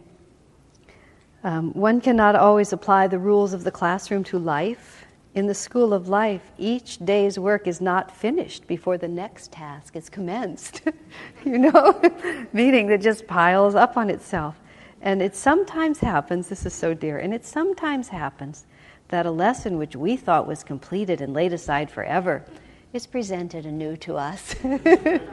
[1.42, 5.92] um, one cannot always apply the rules of the classroom to life in the school
[5.92, 10.82] of life, each day's work is not finished before the next task is commenced.
[11.44, 12.00] you know,
[12.52, 14.56] meaning that just piles up on itself.
[15.02, 18.64] And it sometimes happens, this is so dear, and it sometimes happens
[19.08, 22.44] that a lesson which we thought was completed and laid aside forever
[22.92, 24.54] is presented anew to us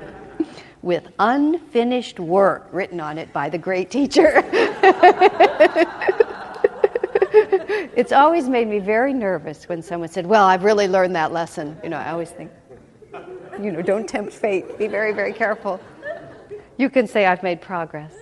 [0.81, 4.43] with unfinished work written on it by the great teacher.
[7.95, 11.77] it's always made me very nervous when someone said, Well, I've really learned that lesson.
[11.83, 12.51] You know, I always think,
[13.61, 14.77] you know, don't tempt fate.
[14.77, 15.79] Be very, very careful.
[16.77, 18.15] You can say, I've made progress.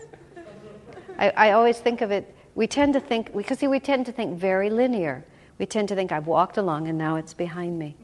[1.17, 4.11] I, I always think of it, we tend to think, because see, we tend to
[4.11, 5.23] think very linear.
[5.59, 7.95] We tend to think, I've walked along and now it's behind me.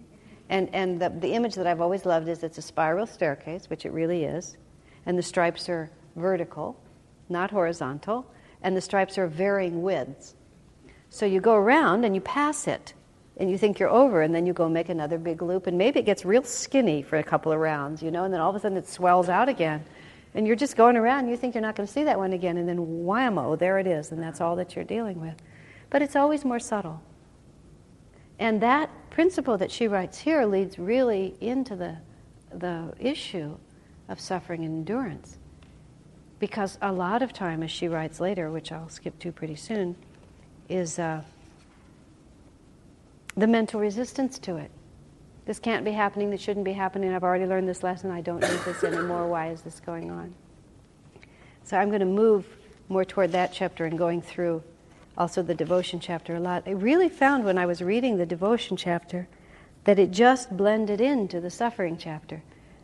[0.49, 3.85] And, and the, the image that I've always loved is it's a spiral staircase, which
[3.85, 4.57] it really is,
[5.07, 6.79] and the stripes are vertical,
[7.29, 10.35] not horizontal, and the stripes are varying widths.
[11.09, 12.93] So you go around and you pass it,
[13.37, 15.99] and you think you're over, and then you go make another big loop, and maybe
[15.99, 18.55] it gets real skinny for a couple of rounds, you know, and then all of
[18.55, 19.83] a sudden it swells out again.
[20.35, 22.33] And you're just going around, and you think you're not going to see that one
[22.33, 25.35] again, and then whammo, there it is, and that's all that you're dealing with.
[25.89, 27.01] But it's always more subtle.
[28.39, 31.97] And that principle that she writes here leads really into the,
[32.53, 33.57] the issue
[34.09, 35.37] of suffering and endurance.
[36.39, 39.95] Because a lot of time, as she writes later, which I'll skip to pretty soon,
[40.67, 41.21] is uh,
[43.35, 44.71] the mental resistance to it.
[45.45, 47.13] This can't be happening, this shouldn't be happening.
[47.13, 49.27] I've already learned this lesson, I don't need this anymore.
[49.27, 50.33] Why is this going on?
[51.63, 52.45] So I'm going to move
[52.89, 54.63] more toward that chapter and going through
[55.17, 56.63] also the devotion chapter a lot.
[56.65, 59.27] I really found when I was reading the devotion chapter
[59.85, 62.43] that it just blended into the suffering chapter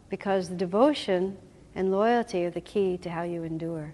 [0.10, 1.38] because the devotion
[1.76, 3.94] and loyalty are the key to how you endure.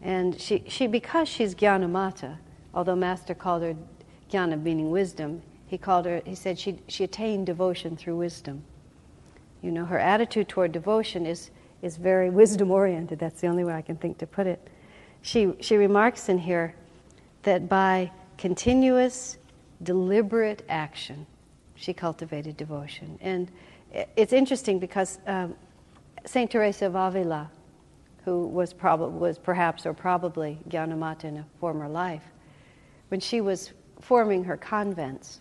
[0.00, 2.38] And she, she because she's Gyanamata,
[2.74, 3.76] although Master called her
[4.30, 8.62] Jnana meaning wisdom, he called her, he said she, she attained devotion through wisdom.
[9.62, 11.50] You know, her attitude toward devotion is,
[11.82, 13.18] is very wisdom oriented.
[13.18, 14.68] That's the only way I can think to put it.
[15.22, 16.74] She, she remarks in here
[17.42, 19.38] that by continuous,
[19.82, 21.26] deliberate action,
[21.74, 23.18] she cultivated devotion.
[23.20, 23.50] And
[24.16, 25.54] it's interesting because um,
[26.24, 27.50] Saint Teresa of Avila,
[28.24, 32.22] who was, prob- was perhaps or probably Gyanamata in a former life,
[33.08, 35.40] when she was forming her convents,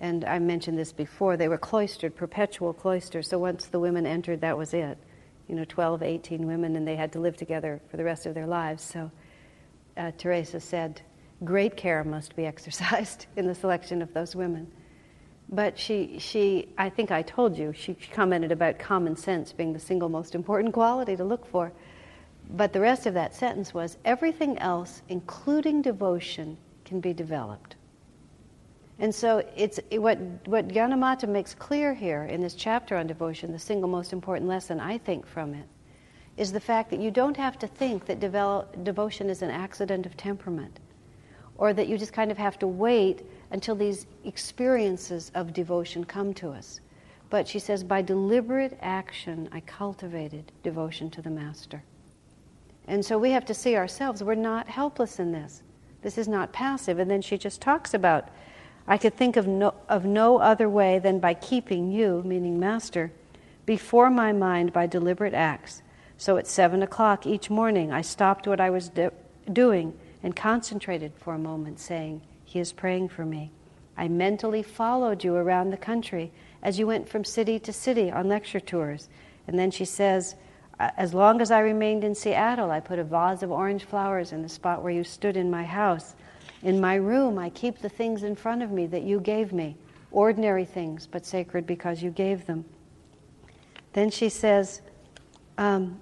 [0.00, 3.28] and I mentioned this before, they were cloistered, perpetual cloisters.
[3.28, 4.98] So once the women entered, that was it.
[5.48, 8.34] You know, 12, 18 women, and they had to live together for the rest of
[8.34, 8.82] their lives.
[8.82, 9.10] So
[9.96, 11.00] uh, Teresa said,
[11.44, 14.70] great care must be exercised in the selection of those women.
[15.48, 19.78] But she, she, I think I told you, she commented about common sense being the
[19.78, 21.72] single most important quality to look for.
[22.50, 27.76] But the rest of that sentence was everything else, including devotion, can be developed.
[28.98, 33.58] And so it's what what Gyanamata makes clear here in this chapter on devotion, the
[33.58, 35.66] single most important lesson I think from it,
[36.36, 40.06] is the fact that you don't have to think that develop, devotion is an accident
[40.06, 40.80] of temperament,
[41.58, 46.34] or that you just kind of have to wait until these experiences of devotion come
[46.34, 46.80] to us.
[47.30, 51.82] But she says, by deliberate action, I cultivated devotion to the Master.
[52.86, 55.62] And so we have to see ourselves, we're not helpless in this.
[56.02, 56.98] This is not passive.
[56.98, 58.28] And then she just talks about,
[58.86, 63.10] I could think of no, of no other way than by keeping you, meaning Master,
[63.64, 65.82] before my mind by deliberate acts.
[66.16, 69.10] So at seven o'clock each morning, I stopped what I was do-
[69.52, 73.52] doing and concentrated for a moment, saying, He is praying for me.
[73.96, 76.32] I mentally followed you around the country
[76.64, 79.08] as you went from city to city on lecture tours.
[79.46, 80.34] And then she says,
[80.80, 84.42] as long as I remained in Seattle, I put a vase of orange flowers in
[84.42, 86.16] the spot where you stood in my house.
[86.64, 89.76] In my room, I keep the things in front of me that you gave me,
[90.10, 92.64] ordinary things, but sacred because you gave them.
[93.92, 94.82] Then she says,
[95.56, 96.00] um,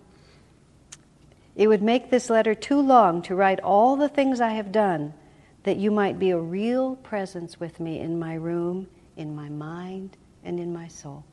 [1.56, 5.14] It would make this letter too long to write all the things I have done,
[5.62, 10.16] that you might be a real presence with me in my room, in my mind,
[10.42, 11.24] and in my soul.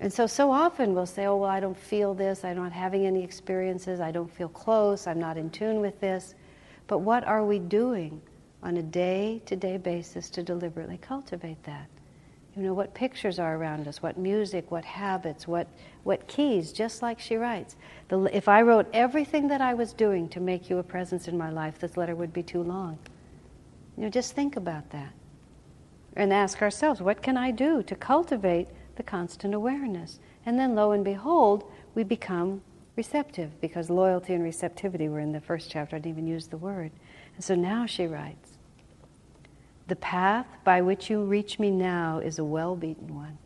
[0.00, 3.06] And so, so often we'll say, oh, well, I don't feel this, I'm not having
[3.06, 6.34] any experiences, I don't feel close, I'm not in tune with this.
[6.86, 8.20] But what are we doing
[8.62, 11.88] on a day to day basis to deliberately cultivate that?
[12.58, 15.68] You know, what pictures are around us, what music, what habits, what,
[16.02, 17.76] what keys, just like she writes.
[18.08, 21.38] The, if I wrote everything that I was doing to make you a presence in
[21.38, 22.98] my life, this letter would be too long.
[23.96, 25.12] You know, just think about that.
[26.16, 28.68] And ask ourselves, what can I do to cultivate
[28.98, 30.20] the constant awareness.
[30.44, 32.60] And then, lo and behold, we become
[32.96, 35.96] receptive because loyalty and receptivity were in the first chapter.
[35.96, 36.90] I didn't even use the word.
[37.34, 38.47] And so now she writes
[39.88, 43.38] The path by which you reach me now is a well beaten one.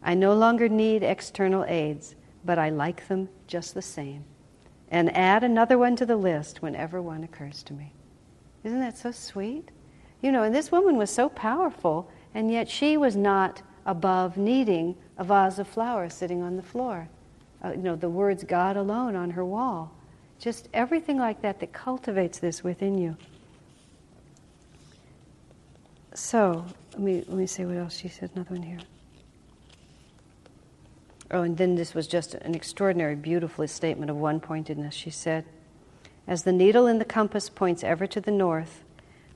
[0.00, 4.24] I no longer need external aids, but I like them just the same.
[4.90, 7.92] And add another one to the list whenever one occurs to me.
[8.62, 9.70] Isn't that so sweet?
[10.20, 14.96] You know, and this woman was so powerful, and yet she was not above needing
[15.18, 17.08] a vase of flowers sitting on the floor.
[17.64, 19.92] Uh, you know, the words God alone on her wall.
[20.38, 23.16] Just everything like that that cultivates this within you.
[26.14, 28.30] So, let me, let me see what else she said.
[28.34, 28.78] Another one here.
[31.30, 34.94] Oh, and then this was just an extraordinary, beautiful statement of one pointedness.
[34.94, 35.46] She said,
[36.26, 38.84] As the needle in the compass points ever to the north,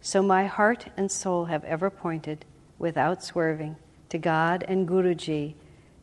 [0.03, 2.45] so my heart and soul have ever pointed
[2.79, 3.77] without swerving
[4.11, 5.55] to God and Guruji,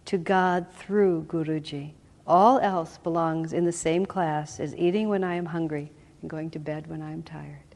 [0.06, 1.92] to God through Guruji.
[2.26, 6.50] All else belongs in the same class as eating when I am hungry and going
[6.52, 7.76] to bed when I am tired.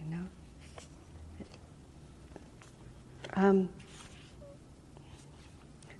[0.00, 0.26] You know?
[3.38, 3.68] Um,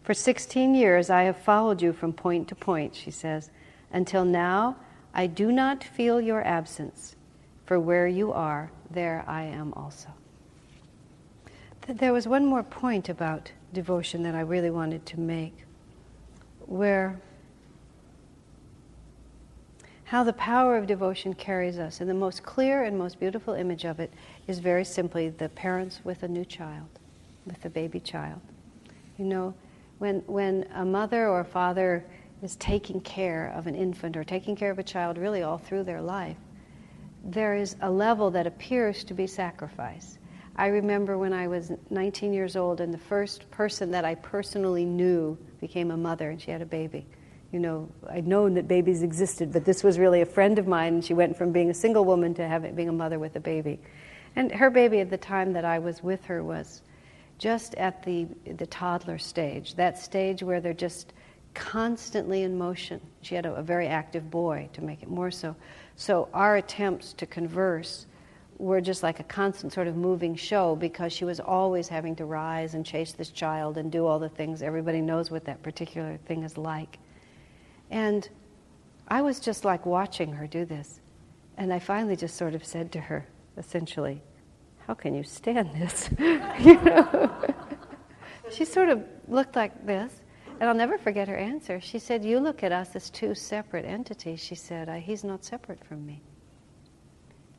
[0.03, 3.51] for 16 years, I have followed you from point to point, she says.
[3.92, 4.77] Until now,
[5.15, 7.15] I do not feel your absence.
[7.65, 10.08] For where you are, there I am also.
[11.87, 15.54] There was one more point about devotion that I really wanted to make,
[16.67, 17.21] where
[20.06, 22.00] how the power of devotion carries us.
[22.00, 24.13] And the most clear and most beautiful image of it
[24.48, 26.98] is very simply the parents with a new child,
[27.49, 28.40] with a baby child.
[29.17, 29.55] You know,
[29.99, 32.05] when, when a mother or a father
[32.42, 35.85] is taking care of an infant or taking care of a child really all through
[35.85, 36.37] their life,
[37.25, 40.19] there is a level that appears to be sacrifice.
[40.57, 44.85] I remember when I was 19 years old and the first person that I personally
[44.85, 47.07] knew became a mother and she had a baby.
[47.53, 50.94] You know, I'd known that babies existed, but this was really a friend of mine,
[50.94, 53.40] and she went from being a single woman to having, being a mother with a
[53.40, 53.81] baby.
[54.37, 56.83] And her baby at the time that I was with her was
[57.39, 58.27] just at the,
[58.57, 61.13] the toddler stage, that stage where they're just
[61.55, 63.01] constantly in motion.
[63.23, 65.57] She had a, a very active boy to make it more so.
[65.97, 68.07] So our attempts to converse
[68.59, 72.25] were just like a constant sort of moving show because she was always having to
[72.25, 74.63] rise and chase this child and do all the things.
[74.63, 76.99] Everybody knows what that particular thing is like.
[77.91, 78.29] And
[79.07, 81.01] I was just like watching her do this.
[81.57, 83.27] And I finally just sort of said to her,
[83.57, 84.23] essentially,
[84.89, 86.09] How can you stand this?
[86.19, 87.31] you know?
[88.51, 90.23] she sort of looked like this.
[90.61, 91.79] And I'll never forget her answer.
[91.79, 94.41] She said, You look at us as two separate entities.
[94.41, 96.23] She said, He's not separate from me.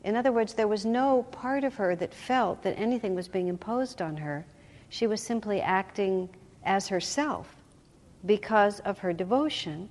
[0.04, 3.48] In other words, there was no part of her that felt that anything was being
[3.48, 4.46] imposed on her.
[4.90, 6.30] She was simply acting
[6.64, 7.56] as herself
[8.26, 9.90] because of her devotion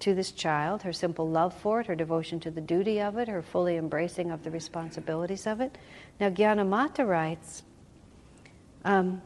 [0.00, 3.28] to this child, her simple love for it, her devotion to the duty of it,
[3.28, 5.76] her fully embracing of the responsibilities of it.
[6.20, 7.62] Now, Gyanamata writes,
[8.84, 9.22] um,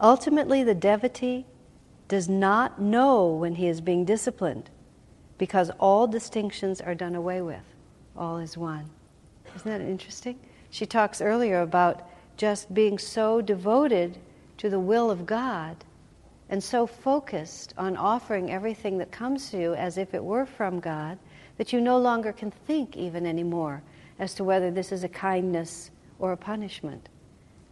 [0.00, 1.44] ultimately, the devotee
[2.08, 4.70] does not know when he is being disciplined
[5.38, 7.64] because all distinctions are done away with.
[8.16, 8.90] All is one.
[9.56, 10.38] Isn't that interesting?
[10.70, 14.18] She talks earlier about just being so devoted
[14.58, 15.84] to the will of God
[16.50, 20.80] and so focused on offering everything that comes to you as if it were from
[20.80, 21.16] God
[21.56, 23.82] that you no longer can think even anymore
[24.18, 27.08] as to whether this is a kindness or a punishment.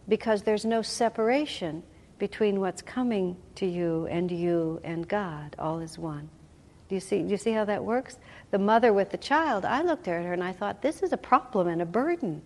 [0.07, 1.83] Because there's no separation
[2.19, 5.55] between what's coming to you and you and God.
[5.59, 6.29] All is one.
[6.87, 8.17] Do you see, do you see how that works?
[8.51, 11.17] The mother with the child, I looked at her and I thought, this is a
[11.17, 12.41] problem and a burden.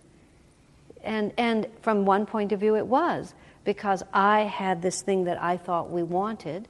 [1.02, 5.42] And, and from one point of view, it was because I had this thing that
[5.42, 6.68] I thought we wanted,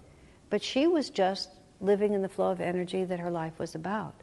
[0.50, 4.14] but she was just living in the flow of energy that her life was about.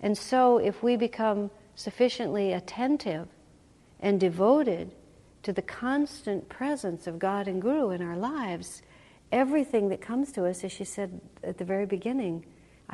[0.00, 3.28] And so, if we become sufficiently attentive
[4.00, 4.90] and devoted
[5.44, 8.82] to the constant presence of God and Guru in our lives,
[9.30, 12.44] everything that comes to us, as she said at the very beginning,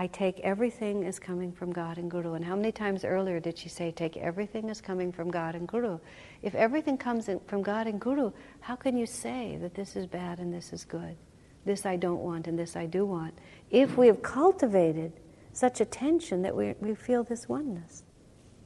[0.00, 2.32] I take everything as coming from God and Guru.
[2.32, 5.68] And how many times earlier did she say, take everything as coming from God and
[5.68, 5.98] Guru?
[6.40, 10.38] If everything comes from God and Guru, how can you say that this is bad
[10.38, 11.16] and this is good?
[11.66, 13.34] This I don't want and this I do want.
[13.70, 15.12] If we have cultivated
[15.52, 18.02] such attention that we, we feel this oneness.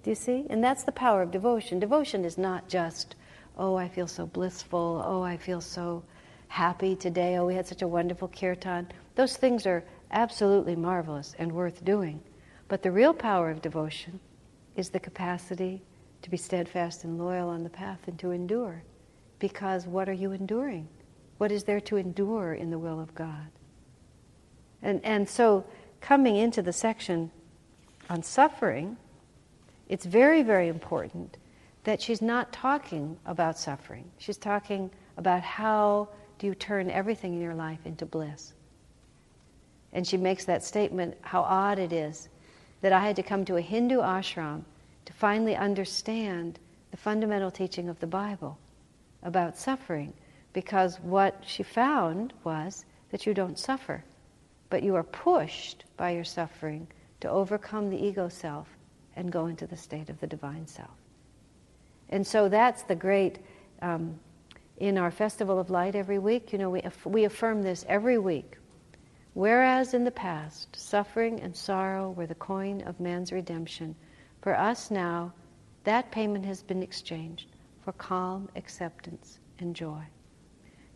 [0.05, 0.47] Do you see?
[0.51, 1.81] And that's the power of devotion.
[1.81, 3.17] Devotion is not just,
[3.59, 6.05] oh, I feel so blissful, oh, I feel so
[6.47, 8.87] happy today, oh, we had such a wonderful kirtan.
[9.17, 9.83] Those things are
[10.15, 12.23] absolutely marvelous and worth doing.
[12.69, 14.21] But the real power of devotion
[14.77, 15.83] is the capacity
[16.23, 18.83] to be steadfast and loyal on the path and to endure.
[19.39, 20.89] Because what are you enduring?
[21.37, 23.51] What is there to endure in the will of God?
[24.81, 25.65] And, and so,
[26.01, 27.31] coming into the section
[28.09, 28.97] on suffering,
[29.89, 31.37] it's very, very important
[31.85, 34.11] that she's not talking about suffering.
[34.19, 36.09] She's talking about how
[36.39, 38.55] do you turn everything in your life into bliss.
[39.95, 42.29] And she makes that statement how odd it is
[42.81, 44.65] that I had to come to a Hindu ashram
[45.07, 46.59] to finally understand
[46.91, 48.59] the fundamental teaching of the Bible
[49.23, 50.13] about suffering.
[50.53, 54.05] Because what she found was that you don't suffer,
[54.69, 56.87] but you are pushed by your suffering
[57.21, 58.69] to overcome the ego self
[59.17, 60.91] and go into the state of the divine self.
[62.11, 63.39] And so that's the great,
[63.81, 64.19] um,
[64.77, 68.19] in our Festival of Light every week, you know, we, aff- we affirm this every
[68.19, 68.57] week.
[69.35, 73.97] Whereas in the past, suffering and sorrow were the coin of man's redemption,
[74.41, 75.33] for us now,
[75.83, 77.49] that payment has been exchanged
[77.85, 80.03] for calm acceptance and joy.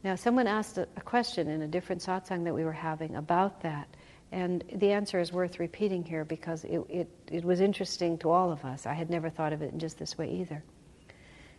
[0.05, 3.61] Now, someone asked a, a question in a different satsang that we were having about
[3.63, 3.89] that,
[4.31, 8.53] and the answer is worth repeating here because it, it, it was interesting to all
[8.53, 8.87] of us.
[8.87, 10.63] I had never thought of it in just this way either.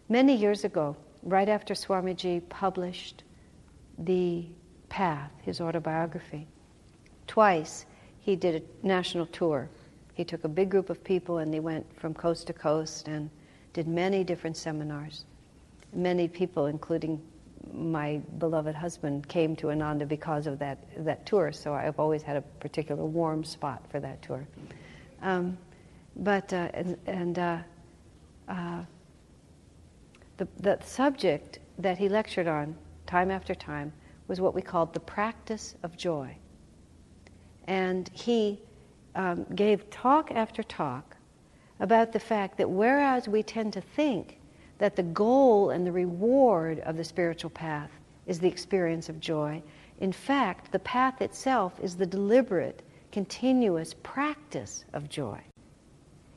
[0.07, 3.23] Many years ago, right after Swamiji published
[3.97, 4.45] The
[4.87, 6.47] Path, his autobiography,
[7.29, 7.85] twice
[8.19, 9.69] he did a national tour.
[10.15, 13.29] He took a big group of people and they went from coast to coast and
[13.71, 15.25] did many different seminars.
[15.93, 17.21] Many people, including
[17.71, 22.35] my beloved husband, came to Ananda because of that, that tour, so I've always had
[22.35, 24.45] a particular warm spot for that tour.
[25.21, 25.55] Um,
[26.15, 27.57] but, uh, and, and uh,
[28.47, 28.81] uh,
[30.37, 32.75] the, the subject that he lectured on
[33.05, 33.93] time after time
[34.27, 36.35] was what we called the practice of joy.
[37.69, 38.59] And he
[39.13, 41.15] um, gave talk after talk
[41.79, 44.39] about the fact that whereas we tend to think
[44.79, 47.91] that the goal and the reward of the spiritual path
[48.25, 49.61] is the experience of joy,
[49.99, 55.41] In fact, the path itself is the deliberate, continuous practice of joy.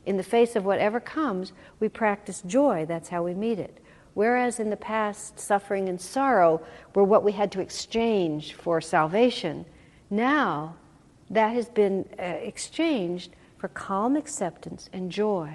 [0.05, 2.85] In the face of whatever comes, we practice joy.
[2.85, 3.79] That's how we meet it.
[4.13, 6.61] Whereas in the past, suffering and sorrow
[6.93, 9.65] were what we had to exchange for salvation,
[10.09, 10.75] now
[11.33, 15.53] that has been uh, exchanged for calm acceptance and joy.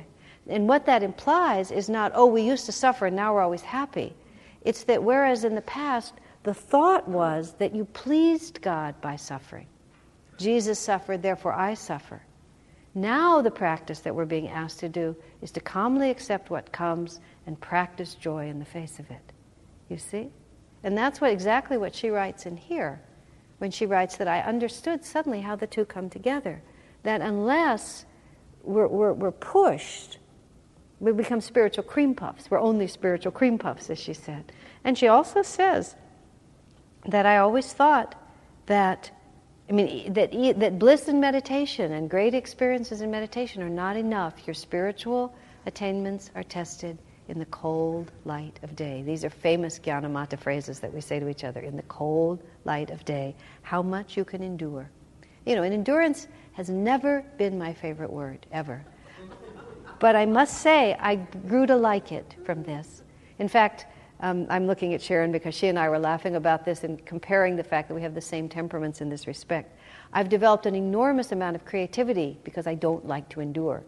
[0.48, 3.62] And what that implies is not, oh, we used to suffer and now we're always
[3.62, 4.14] happy.
[4.62, 9.66] It's that whereas in the past, the thought was that you pleased God by suffering.
[10.38, 12.22] Jesus suffered, therefore I suffer.
[12.94, 17.20] Now, the practice that we're being asked to do is to calmly accept what comes
[17.46, 19.32] and practice joy in the face of it.
[19.88, 20.30] You see?
[20.82, 23.00] And that's what exactly what she writes in here
[23.58, 26.62] when she writes that I understood suddenly how the two come together.
[27.02, 28.04] That unless
[28.62, 30.18] we're, we're, we're pushed,
[31.00, 32.50] we become spiritual cream puffs.
[32.50, 34.52] We're only spiritual cream puffs, as she said.
[34.84, 35.94] And she also says
[37.06, 38.14] that I always thought
[38.66, 39.10] that,
[39.68, 44.46] I mean, that, that bliss in meditation and great experiences in meditation are not enough.
[44.46, 45.34] Your spiritual
[45.66, 46.98] attainments are tested
[47.28, 49.02] in the cold light of day.
[49.02, 52.90] These are famous Gyanamata phrases that we say to each other in the cold light
[52.90, 53.36] of day.
[53.62, 54.90] How much you can endure.
[55.46, 58.84] You know, and endurance has never been my favorite word, ever.
[60.00, 63.02] But I must say, I grew to like it from this.
[63.38, 63.86] In fact,
[64.20, 67.56] um, I'm looking at Sharon because she and I were laughing about this and comparing
[67.56, 69.78] the fact that we have the same temperaments in this respect.
[70.12, 73.82] I've developed an enormous amount of creativity because I don't like to endure.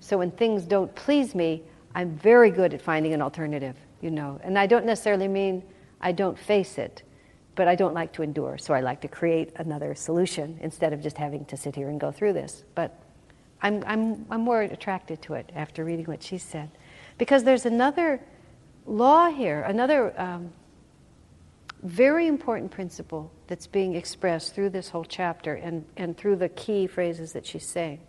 [0.00, 1.62] So when things don't please me,
[1.94, 4.40] I'm very good at finding an alternative, you know.
[4.42, 5.62] And I don't necessarily mean
[6.00, 7.02] I don't face it,
[7.54, 8.58] but I don't like to endure.
[8.58, 12.00] So I like to create another solution instead of just having to sit here and
[12.00, 12.64] go through this.
[12.74, 12.98] But
[13.62, 16.70] I'm, I'm, I'm more attracted to it after reading what she said.
[17.16, 18.20] Because there's another
[18.86, 20.52] law here, another um,
[21.82, 26.86] very important principle that's being expressed through this whole chapter and, and through the key
[26.86, 28.00] phrases that she's saying.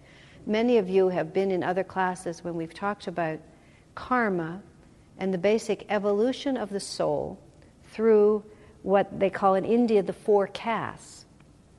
[0.46, 3.40] Many of you have been in other classes when we've talked about
[3.96, 4.62] karma
[5.18, 7.40] and the basic evolution of the soul
[7.92, 8.44] through
[8.84, 11.26] what they call in India the four castes.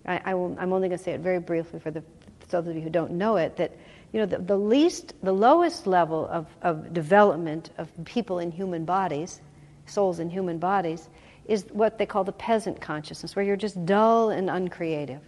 [0.07, 2.03] I, am only going to say it very briefly for the,
[2.49, 3.77] those of you who don't know it, that
[4.13, 8.85] you know, the, the least, the lowest level of, of development of people in human
[8.85, 9.41] bodies,
[9.87, 11.09] souls in human bodies,
[11.47, 15.21] is what they call the peasant consciousness, where you're just dull and uncreative.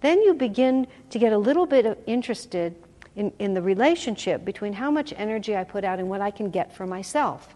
[0.00, 2.74] Then you begin to get a little bit interested
[3.16, 6.50] in, in the relationship between how much energy I put out and what I can
[6.50, 7.54] get for myself.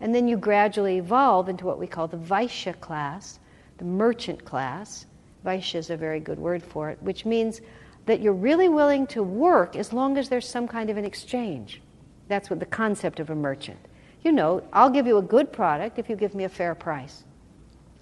[0.00, 3.38] And then you gradually evolve into what we call the Vaishya class,
[3.78, 5.06] the merchant class.
[5.44, 7.60] Vaishya is a very good word for it, which means
[8.06, 11.80] that you're really willing to work as long as there's some kind of an exchange.
[12.28, 13.78] That's what the concept of a merchant.
[14.22, 17.24] You know, I'll give you a good product if you give me a fair price.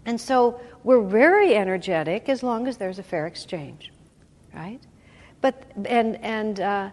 [0.04, 3.92] And so we're very energetic as long as there's a fair exchange,
[4.54, 4.80] right?
[5.42, 6.90] But, and, and uh,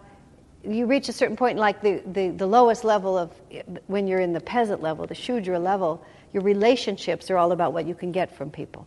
[0.62, 3.32] you reach a certain point, like the, the, the lowest level of,
[3.86, 7.86] when you're in the peasant level, the Shudra level, your relationships are all about what
[7.86, 8.86] you can get from people.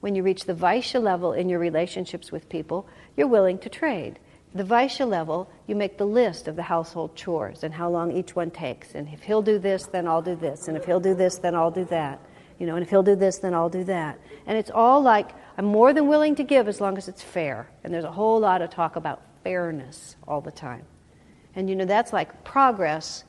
[0.00, 2.86] When you reach the Vaishya level in your relationships with people,
[3.16, 4.18] you're willing to trade.
[4.54, 8.36] The Vaishya level, you make the list of the household chores and how long each
[8.36, 8.94] one takes.
[8.94, 10.68] And if he'll do this, then I'll do this.
[10.68, 12.20] And if he'll do this, then I'll do that.
[12.58, 14.18] You know, and if he'll do this, then I'll do that.
[14.46, 17.68] And it's all like, I'm more than willing to give as long as it's fair.
[17.84, 20.84] And there's a whole lot of talk about fairness all the time.
[21.54, 23.24] And you know, that's like progress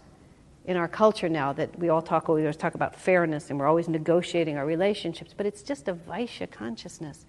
[0.65, 3.67] in our culture now that we all talk, we always talk about fairness and we're
[3.67, 7.25] always negotiating our relationships, but it's just a Vaishya consciousness.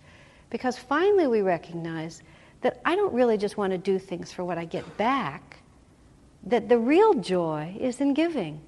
[0.49, 2.23] Because finally we recognize
[2.63, 5.59] that I don't really just want to do things for what I get back,
[6.45, 8.61] that the real joy is in giving.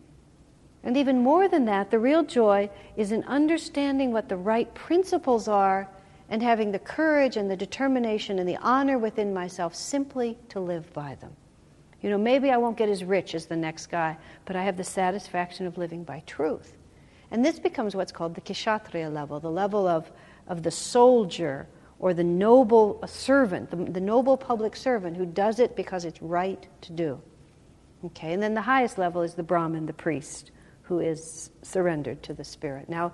[0.84, 5.48] And even more than that, the real joy is in understanding what the right principles
[5.48, 5.88] are
[6.30, 10.92] and having the courage and the determination and the honor within myself simply to live
[10.92, 11.34] by them.
[12.02, 14.76] You know, maybe I won't get as rich as the next guy, but I have
[14.76, 16.76] the satisfaction of living by truth.
[17.30, 20.10] And this becomes what's called the Kshatriya level, the level of,
[20.46, 21.66] of the soldier
[21.98, 26.66] or the noble servant, the, the noble public servant who does it because it's right
[26.82, 27.20] to do.
[28.04, 30.52] Okay, and then the highest level is the Brahmin, the priest,
[30.82, 32.88] who is surrendered to the Spirit.
[32.88, 33.12] Now,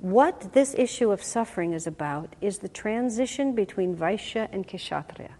[0.00, 5.34] what this issue of suffering is about is the transition between Vaishya and Kshatriya,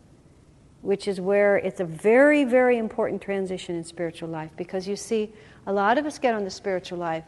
[0.80, 5.32] which is where it's a very, very important transition in spiritual life because you see,
[5.66, 7.24] a lot of us get on the spiritual life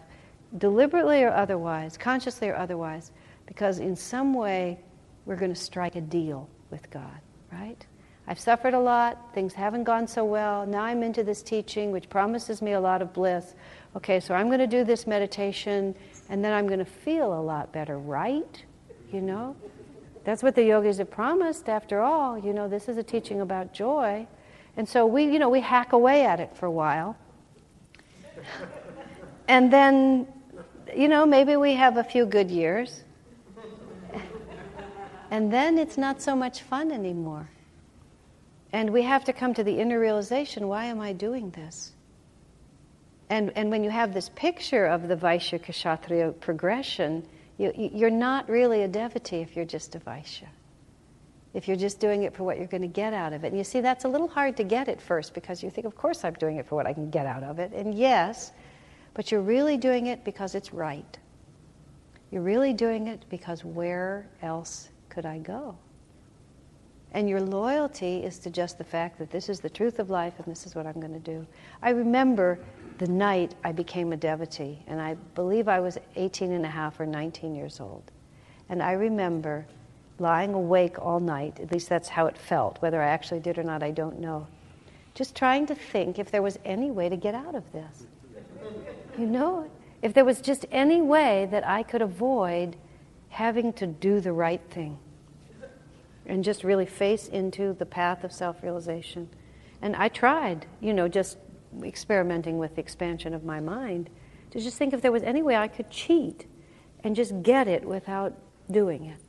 [0.57, 3.13] deliberately or otherwise, consciously or otherwise,
[3.47, 4.79] because in some way
[5.27, 7.21] we're going to strike a deal with God,
[7.53, 7.85] right?
[8.27, 10.67] I've suffered a lot, things haven't gone so well.
[10.67, 13.55] Now I'm into this teaching, which promises me a lot of bliss.
[13.97, 15.95] Okay, so I'm going to do this meditation,
[16.29, 18.65] and then I'm going to feel a lot better, right?
[19.13, 19.57] you know?
[20.25, 22.39] That's what the yogis have promised, after all.
[22.39, 24.27] You know, this is a teaching about joy.
[24.77, 27.17] And so we, you know, we hack away at it for a while.
[29.49, 30.27] and then,
[30.95, 33.05] you know, maybe we have a few good years.
[35.31, 37.49] and then it's not so much fun anymore.
[38.73, 41.93] And we have to come to the inner realization why am I doing this?
[43.31, 47.27] And, and when you have this picture of the Vaishya Kshatriya progression,
[47.59, 50.49] you, you're not really a devotee if you're just a Vaishya.
[51.55, 53.49] If you're just doing it for what you're going to get out of it.
[53.49, 55.97] And you see, that's a little hard to get at first because you think, of
[55.97, 57.73] course, I'm doing it for what I can get out of it.
[57.73, 58.53] And yes,
[59.15, 61.19] but you're really doing it because it's right.
[62.31, 65.77] You're really doing it because where else could I go?
[67.13, 70.35] And your loyalty is to just the fact that this is the truth of life
[70.37, 71.47] and this is what I'm going to do.
[71.83, 72.61] I remember
[72.99, 76.99] the night I became a devotee, and I believe I was 18 and a half
[76.99, 78.11] or 19 years old.
[78.69, 79.67] And I remember
[80.19, 82.83] lying awake all night, at least that's how it felt.
[82.83, 84.47] Whether I actually did or not, I don't know.
[85.15, 88.07] Just trying to think if there was any way to get out of this.
[89.17, 89.71] You know,
[90.03, 92.77] if there was just any way that I could avoid
[93.29, 94.99] having to do the right thing
[96.27, 99.29] and just really face into the path of self realization.
[99.81, 101.39] And I tried, you know, just
[101.83, 104.11] experimenting with the expansion of my mind,
[104.51, 106.47] to just think if there was any way I could cheat
[107.05, 108.35] and just get it without
[108.71, 109.21] doing it.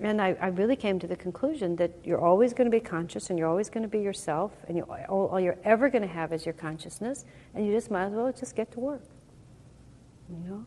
[0.00, 3.30] And I, I really came to the conclusion that you're always going to be conscious
[3.30, 6.08] and you're always going to be yourself, and you, all, all you're ever going to
[6.08, 7.24] have is your consciousness,
[7.54, 9.04] and you just might as well just get to work.
[10.30, 10.66] You know?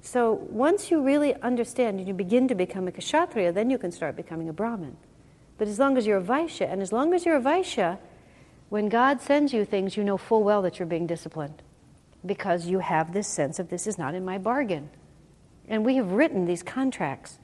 [0.00, 3.92] So once you really understand and you begin to become a kshatriya, then you can
[3.92, 4.96] start becoming a brahmin.
[5.58, 7.98] But as long as you're a vaishya, and as long as you're a vaishya,
[8.70, 11.62] when God sends you things, you know full well that you're being disciplined
[12.24, 14.90] because you have this sense of this is not in my bargain.
[15.68, 17.38] And we have written these contracts,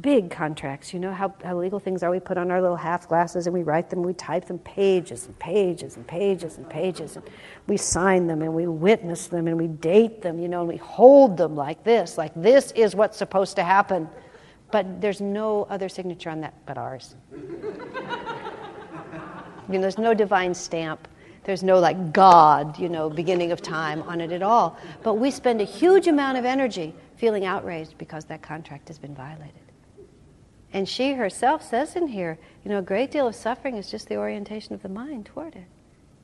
[0.00, 0.94] big contracts.
[0.94, 2.10] You know how, how legal things are.
[2.10, 5.26] We put on our little half glasses and we write them, we type them pages
[5.26, 7.16] and pages and pages and pages.
[7.16, 7.28] And
[7.66, 10.76] we sign them and we witness them and we date them, you know, and we
[10.76, 14.08] hold them like this, like this is what's supposed to happen.
[14.70, 17.16] But there's no other signature on that but ours.
[19.68, 21.06] I mean, there's no divine stamp.
[21.44, 24.78] There's no like God, you know, beginning of time on it at all.
[25.02, 29.14] But we spend a huge amount of energy feeling outraged because that contract has been
[29.14, 29.54] violated.
[30.72, 34.08] And she herself says in here, you know, a great deal of suffering is just
[34.08, 35.64] the orientation of the mind toward it.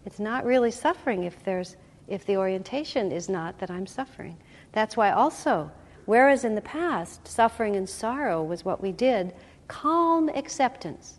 [0.05, 1.77] It's not really suffering if there's
[2.07, 4.37] if the orientation is not that I'm suffering.
[4.73, 5.71] That's why also,
[6.05, 9.33] whereas in the past suffering and sorrow was what we did,
[9.69, 11.19] calm acceptance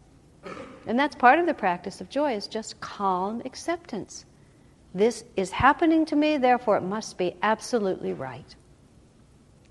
[0.88, 4.26] and that's part of the practice of joy is just calm acceptance.
[4.94, 8.56] This is happening to me, therefore it must be absolutely right.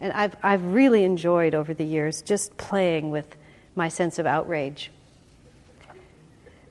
[0.00, 3.36] And I've, I've really enjoyed over the years just playing with
[3.74, 4.90] my sense of outrage.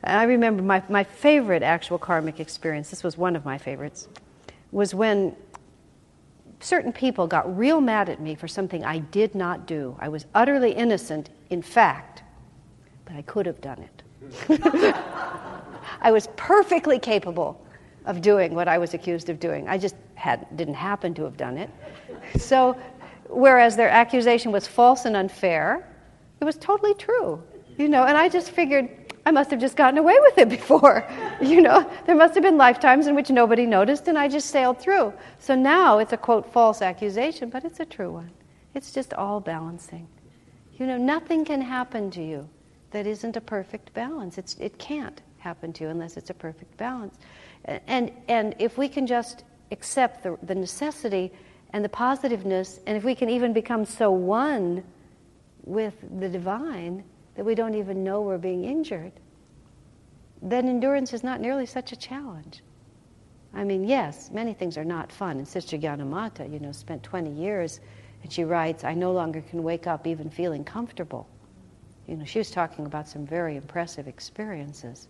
[0.03, 4.09] I remember my, my favorite actual karmic experience, this was one of my favorites,
[4.71, 5.35] was when
[6.59, 9.95] certain people got real mad at me for something I did not do.
[9.99, 12.22] I was utterly innocent, in fact,
[13.13, 14.03] but I could have done it.
[16.01, 17.63] I was perfectly capable
[18.05, 19.69] of doing what I was accused of doing.
[19.69, 21.69] I just had, didn't happen to have done it.
[22.37, 22.75] So,
[23.29, 25.87] whereas their accusation was false and unfair,
[26.41, 27.41] it was totally true.
[27.77, 28.89] You know, and I just figured
[29.25, 31.07] I must have just gotten away with it before.
[31.41, 34.79] You know, there must have been lifetimes in which nobody noticed and I just sailed
[34.79, 35.13] through.
[35.39, 38.31] So now it's a quote false accusation, but it's a true one.
[38.73, 40.07] It's just all balancing.
[40.79, 42.49] You know, nothing can happen to you
[42.93, 44.37] that isn't a perfect balance.
[44.37, 47.17] It's, it can't happen to you unless it's a perfect balance.
[47.65, 51.33] And, and if we can just accept the, the necessity
[51.71, 54.83] and the positiveness, and if we can even become so one
[55.65, 57.03] with the divine
[57.35, 59.11] that we don't even know we're being injured,
[60.41, 62.61] then endurance is not nearly such a challenge.
[63.55, 65.37] I mean, yes, many things are not fun.
[65.37, 67.79] And Sister Gyanamata, you know, spent 20 years,
[68.21, 71.27] and she writes, I no longer can wake up even feeling comfortable.
[72.07, 75.07] You know, she was talking about some very impressive experiences,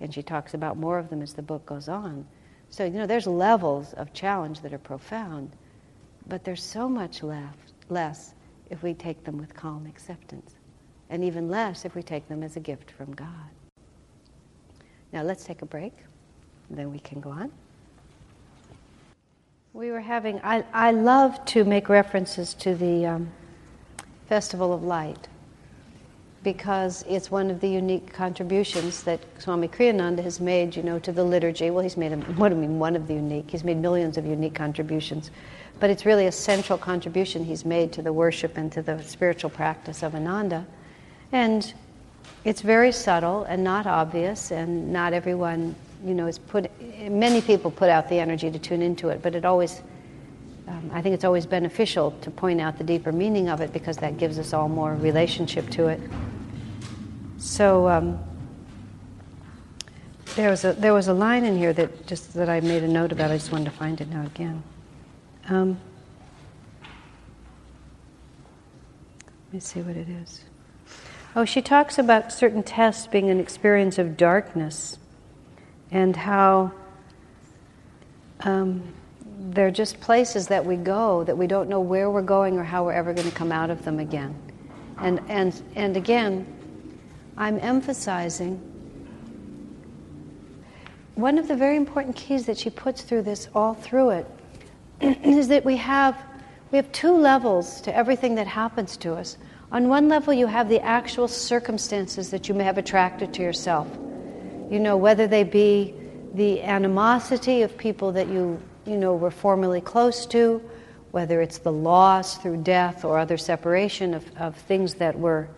[0.00, 2.26] and she talks about more of them as the book goes on.
[2.68, 5.52] So, you know, there's levels of challenge that are profound,
[6.26, 8.34] but there's so much left, less
[8.70, 10.56] if we take them with calm acceptance,
[11.08, 13.28] and even less if we take them as a gift from God.
[15.12, 15.92] Now, let's take a break,
[16.68, 17.52] then we can go on.
[19.72, 23.32] We were having, I, I love to make references to the um,
[24.26, 25.28] Festival of Light
[26.44, 31.10] because it's one of the unique contributions that Swami Kriyananda has made, you know, to
[31.10, 31.70] the liturgy.
[31.70, 33.50] Well, he's made, a, what do I mean, one of the unique?
[33.50, 35.30] He's made millions of unique contributions.
[35.80, 39.50] But it's really a central contribution he's made to the worship and to the spiritual
[39.50, 40.66] practice of Ananda.
[41.32, 41.72] And
[42.44, 45.74] it's very subtle and not obvious, and not everyone,
[46.04, 46.70] you know, is put,
[47.10, 49.82] many people put out the energy to tune into it, but it always
[50.66, 53.98] um, I think it's always beneficial to point out the deeper meaning of it because
[53.98, 56.00] that gives us all more relationship to it.
[57.44, 58.18] So um,
[60.34, 62.88] there was a there was a line in here that just that I made a
[62.88, 63.30] note about.
[63.30, 64.62] I just wanted to find it now again.
[65.50, 65.78] Um,
[69.44, 70.40] let me see what it is.
[71.36, 74.98] Oh, she talks about certain tests being an experience of darkness,
[75.90, 76.72] and how.
[78.40, 78.94] Um,
[79.50, 82.84] they're just places that we go that we don't know where we're going or how
[82.84, 84.34] we're ever going to come out of them again.
[84.98, 86.46] And, and, and again,
[87.36, 88.60] I'm emphasizing
[91.14, 94.26] one of the very important keys that she puts through this, all through it,
[95.00, 96.20] is that we have,
[96.72, 99.36] we have two levels to everything that happens to us.
[99.70, 103.88] On one level, you have the actual circumstances that you may have attracted to yourself.
[104.70, 105.94] You know, whether they be
[106.34, 110.62] the animosity of people that you you know, were formerly close to,
[111.10, 115.48] whether it's the loss through death or other separation of, of things that were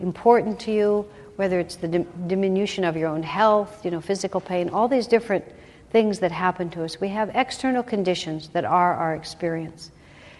[0.00, 1.88] important to you, whether it's the
[2.26, 5.44] diminution of your own health, you know, physical pain, all these different
[5.90, 7.00] things that happen to us.
[7.00, 9.90] We have external conditions that are our experience.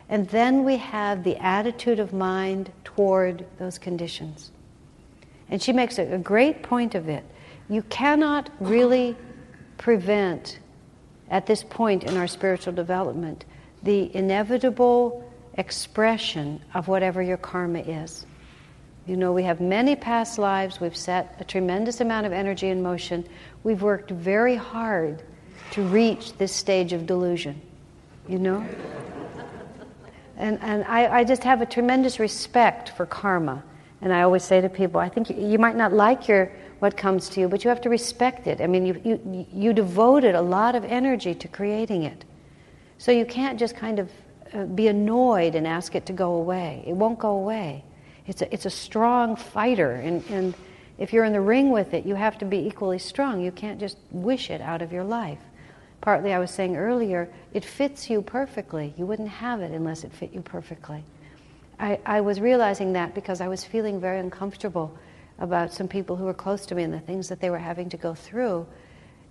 [0.08, 4.50] And then we have the attitude of mind toward those conditions.
[5.48, 7.24] And she makes a, a great point of it.
[7.68, 9.16] You cannot really
[9.78, 10.58] prevent
[11.30, 13.44] at this point in our spiritual development
[13.82, 18.26] the inevitable expression of whatever your karma is.
[19.06, 22.82] You know, we have many past lives, we've set a tremendous amount of energy in
[22.82, 23.24] motion,
[23.62, 25.22] we've worked very hard
[25.72, 27.60] to reach this stage of delusion,
[28.28, 28.66] you know?
[30.36, 33.62] And, and I, I just have a tremendous respect for karma.
[34.02, 36.96] And I always say to people, I think you, you might not like your what
[36.96, 38.60] comes to you, but you have to respect it.
[38.60, 42.24] I mean, you, you, you devoted a lot of energy to creating it.
[42.98, 44.10] So you can't just kind of
[44.52, 46.84] uh, be annoyed and ask it to go away.
[46.86, 47.82] It won't go away.
[48.26, 50.54] It's a, it's a strong fighter, and, and
[50.98, 53.40] if you're in the ring with it, you have to be equally strong.
[53.40, 55.38] You can't just wish it out of your life.
[56.00, 58.94] Partly, I was saying earlier, it fits you perfectly.
[58.96, 61.04] You wouldn't have it unless it fit you perfectly.
[61.78, 64.96] I, I was realizing that because I was feeling very uncomfortable
[65.38, 67.88] about some people who were close to me and the things that they were having
[67.90, 68.66] to go through.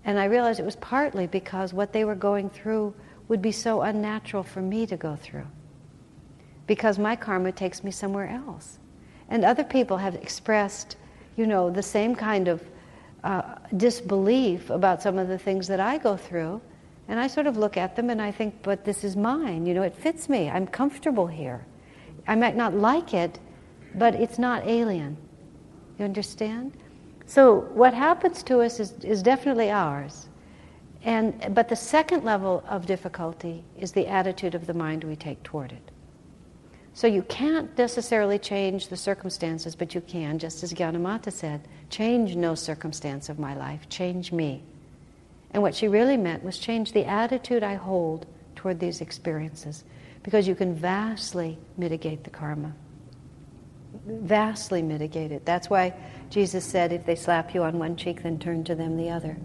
[0.03, 2.93] And I realized it was partly because what they were going through
[3.27, 5.47] would be so unnatural for me to go through.
[6.67, 8.77] Because my karma takes me somewhere else.
[9.29, 10.97] And other people have expressed,
[11.35, 12.63] you know, the same kind of
[13.23, 16.61] uh, disbelief about some of the things that I go through.
[17.07, 19.65] And I sort of look at them and I think, but this is mine.
[19.65, 20.49] You know, it fits me.
[20.49, 21.65] I'm comfortable here.
[22.27, 23.39] I might not like it,
[23.95, 25.17] but it's not alien.
[25.99, 26.73] You understand?
[27.25, 30.27] So what happens to us is, is definitely ours.
[31.03, 35.41] And, but the second level of difficulty is the attitude of the mind we take
[35.43, 35.91] toward it.
[36.95, 42.35] So you can't necessarily change the circumstances, but you can, just as Gyanamata said, change
[42.35, 44.63] no circumstance of my life, change me.
[45.51, 48.25] And what she really meant was change the attitude I hold
[48.55, 49.83] toward these experiences,
[50.23, 52.73] because you can vastly mitigate the karma
[54.05, 55.45] vastly mitigate it.
[55.45, 55.93] That's why
[56.29, 59.37] Jesus said, if they slap you on one cheek, then turn to them the other.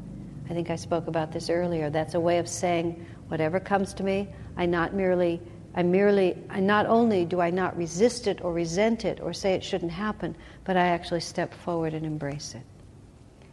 [0.49, 1.91] I think I spoke about this earlier.
[1.91, 5.41] That's a way of saying, whatever comes to me, I not merely,
[5.75, 9.55] I merely, I not only do I not resist it or resent it or say
[9.55, 12.63] it shouldn't happen, but I actually step forward and embrace it.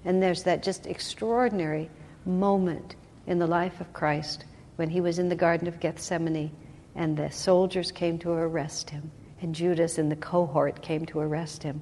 [0.04, 1.90] And there's that just extraordinary
[2.26, 2.96] moment
[3.28, 4.46] in the life of Christ
[4.78, 6.52] when he was in the Garden of Gethsemane
[6.96, 9.12] and the soldiers came to arrest him
[9.42, 11.82] and Judas and the cohort came to arrest him.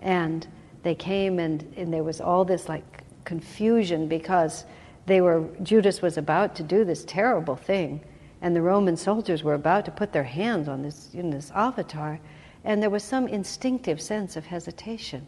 [0.00, 0.46] And
[0.82, 4.64] they came, and, and there was all this like confusion because
[5.06, 8.00] they were Judas was about to do this terrible thing,
[8.40, 12.20] and the Roman soldiers were about to put their hands on this in this avatar,
[12.64, 15.26] and there was some instinctive sense of hesitation.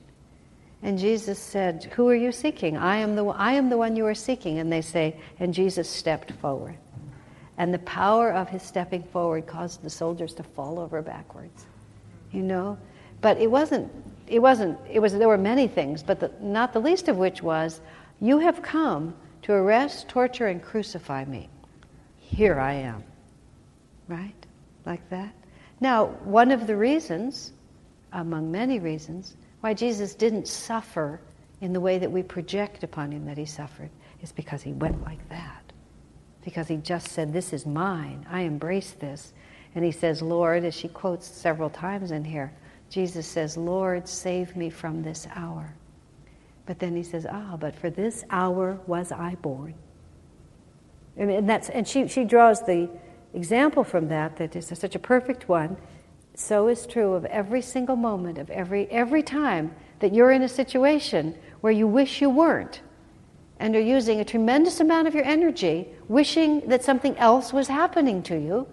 [0.82, 2.76] And Jesus said, "Who are you seeking?
[2.76, 5.88] I am the I am the one you are seeking." And they say, and Jesus
[5.88, 6.76] stepped forward.
[7.58, 11.66] And the power of his stepping forward caused the soldiers to fall over backwards.
[12.32, 12.78] You know?
[13.20, 13.92] But it wasn't,
[14.26, 17.42] it wasn't, it was, there were many things, but the, not the least of which
[17.42, 17.82] was,
[18.18, 21.50] You have come to arrest, torture, and crucify me.
[22.30, 23.02] Here I am.
[24.06, 24.46] Right?
[24.86, 25.34] Like that.
[25.80, 27.52] Now, one of the reasons,
[28.12, 31.20] among many reasons, Why Jesus didn't suffer
[31.60, 33.90] in the way that we project upon him that he suffered
[34.22, 35.72] is because he went like that.
[36.44, 38.24] Because he just said, This is mine.
[38.30, 39.32] I embrace this.
[39.74, 42.52] And he says, Lord, as she quotes several times in here,
[42.90, 45.74] Jesus says, Lord, save me from this hour.
[46.64, 49.74] But then he says, Ah, but for this hour was I born.
[51.20, 52.88] And, that's, and she, she draws the
[53.34, 55.76] example from that, that is such a perfect one.
[56.34, 60.48] So is true of every single moment of every, every time that you're in a
[60.48, 62.80] situation where you wish you weren't
[63.58, 68.22] and are using a tremendous amount of your energy wishing that something else was happening
[68.22, 68.66] to you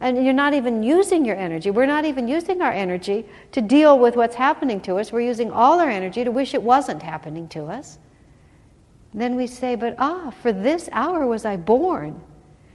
[0.00, 1.70] and you're not even using your energy.
[1.70, 5.12] We're not even using our energy to deal with what's happening to us.
[5.12, 7.98] We're using all our energy to wish it wasn't happening to us.
[9.12, 12.20] Then we say, But ah, for this hour was I born.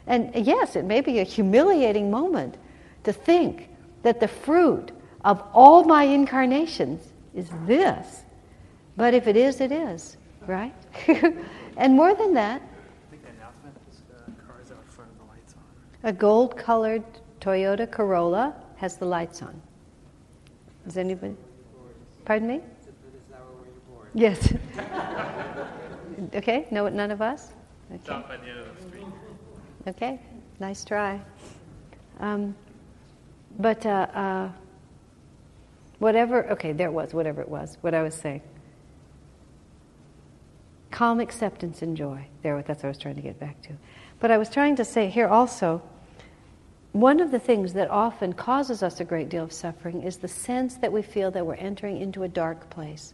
[0.08, 2.58] And yes, it may be a humiliating moment
[3.04, 3.70] to think
[4.04, 4.92] that the fruit
[5.24, 7.02] of all my incarnations
[7.34, 8.24] is this.
[8.98, 10.74] But if it is, it is, right?
[11.78, 12.62] and more than that,
[14.48, 16.10] car's out in front of the lights on.
[16.10, 17.04] A gold colored
[17.42, 19.60] Toyota Corolla has the lights on.
[20.86, 21.36] Does anybody?
[22.26, 22.62] Pardon me?
[24.14, 24.54] Yes.
[26.36, 27.52] okay, no, none of us?
[27.94, 28.24] Okay.
[29.88, 30.20] Okay,
[30.60, 31.22] nice try.
[32.20, 32.56] Um,
[33.60, 34.50] but uh, uh,
[36.00, 38.42] whatever, okay, there it was, whatever it was, what I was saying.
[40.92, 42.26] Calm acceptance and joy.
[42.42, 43.74] There, that's what I was trying to get back to.
[44.20, 45.82] But I was trying to say here also
[46.96, 50.30] one of the things that often causes us a great deal of suffering is the
[50.30, 53.14] sense that we feel that we're entering into a dark place.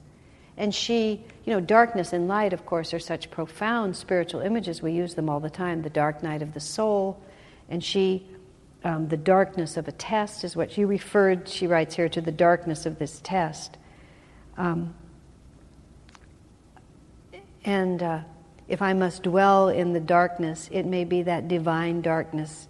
[0.58, 4.82] And she, you know, darkness and light, of course, are such profound spiritual images.
[4.82, 5.82] We use them all the time.
[5.82, 7.22] The dark night of the soul.
[7.70, 8.26] And she,
[8.84, 12.32] um, the darkness of a test is what she referred, she writes here, to the
[12.32, 13.78] darkness of this test.
[14.58, 14.94] Um,
[17.64, 18.20] and uh,
[18.68, 22.68] if I must dwell in the darkness, it may be that divine darkness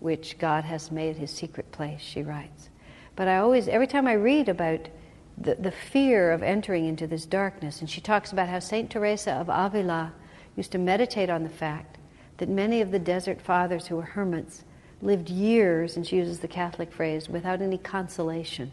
[0.00, 2.68] which God has made his secret place, she writes.
[3.16, 4.88] But I always, every time I read about
[5.36, 8.90] the, the fear of entering into this darkness, and she talks about how St.
[8.90, 10.12] Teresa of Avila
[10.56, 11.98] used to meditate on the fact
[12.38, 14.64] that many of the desert fathers who were hermits
[15.02, 18.72] lived years, and she uses the Catholic phrase, without any consolation.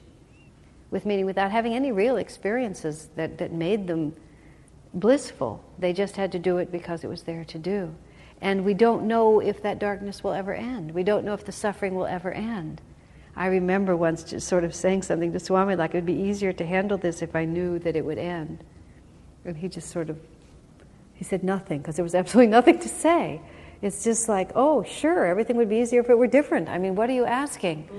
[0.89, 4.13] With meaning, without having any real experiences that, that made them
[4.93, 5.63] blissful.
[5.79, 7.95] They just had to do it because it was there to do.
[8.41, 10.91] And we don't know if that darkness will ever end.
[10.93, 12.81] We don't know if the suffering will ever end.
[13.35, 16.53] I remember once just sort of saying something to Swami like it would be easier
[16.53, 18.63] to handle this if I knew that it would end.
[19.45, 20.19] And he just sort of
[21.13, 23.41] he said nothing because there was absolutely nothing to say.
[23.81, 26.69] It's just like, oh, sure, everything would be easier if it were different.
[26.69, 27.89] I mean, what are you asking?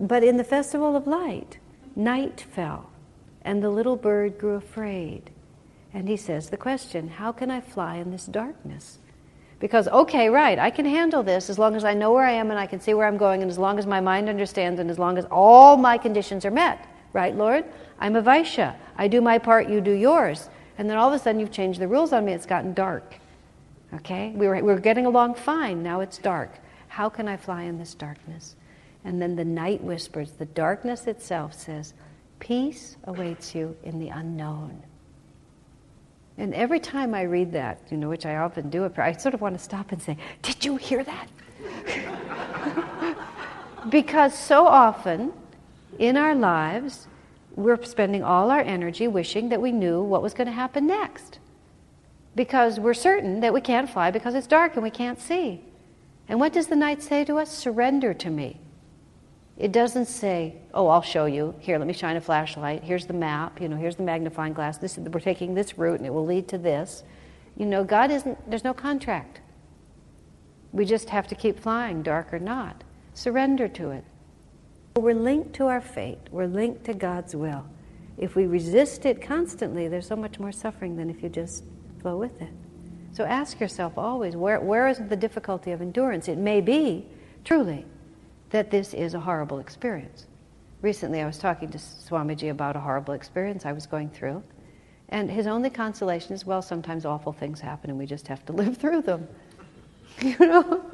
[0.00, 1.58] but in the festival of light,
[1.96, 2.90] night fell,
[3.42, 5.30] and the little bird grew afraid.
[5.92, 8.98] And he says the question, how can I fly in this darkness?
[9.60, 12.50] Because, okay, right, I can handle this as long as I know where I am
[12.50, 14.88] and I can see where I'm going, and as long as my mind understands, and
[14.90, 16.86] as long as all my conditions are met.
[17.12, 17.64] Right, Lord?
[17.98, 18.76] I'm a Vaishya.
[18.96, 20.48] I do my part, you do yours.
[20.76, 23.16] And then all of a sudden you've changed the rules on me, it's gotten dark.
[23.94, 24.30] Okay?
[24.36, 26.54] We were, we were getting along fine, now it's dark.
[26.86, 28.54] How can I fly in this darkness?
[29.04, 31.94] And then the night whispers, the darkness itself says,
[32.38, 34.82] Peace awaits you in the unknown.
[36.38, 39.40] And every time I read that, you know, which I often do, I sort of
[39.40, 41.28] want to stop and say, Did you hear that?
[43.90, 45.32] because so often
[45.98, 47.08] in our lives,
[47.56, 51.40] we're spending all our energy wishing that we knew what was going to happen next.
[52.36, 55.64] Because we're certain that we can't fly because it's dark and we can't see.
[56.28, 57.50] And what does the night say to us?
[57.50, 58.60] Surrender to me.
[59.58, 61.52] It doesn't say, oh, I'll show you.
[61.58, 62.84] Here, let me shine a flashlight.
[62.84, 63.60] Here's the map.
[63.60, 64.78] You know, here's the magnifying glass.
[64.78, 67.02] This, we're taking this route and it will lead to this.
[67.56, 69.40] You know, God isn't, there's no contract.
[70.70, 72.84] We just have to keep flying, dark or not.
[73.14, 74.04] Surrender to it.
[74.96, 77.64] We're linked to our fate, we're linked to God's will.
[78.16, 81.64] If we resist it constantly, there's so much more suffering than if you just
[82.00, 82.50] flow with it.
[83.12, 86.28] So ask yourself always where, where is the difficulty of endurance?
[86.28, 87.06] It may be,
[87.44, 87.86] truly,
[88.50, 90.26] that this is a horrible experience.
[90.80, 94.42] Recently, I was talking to Swamiji about a horrible experience I was going through,
[95.08, 98.52] and his only consolation is, well, sometimes awful things happen and we just have to
[98.62, 99.26] live through them.
[100.20, 100.84] you know?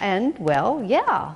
[0.00, 1.34] and, well, yeah.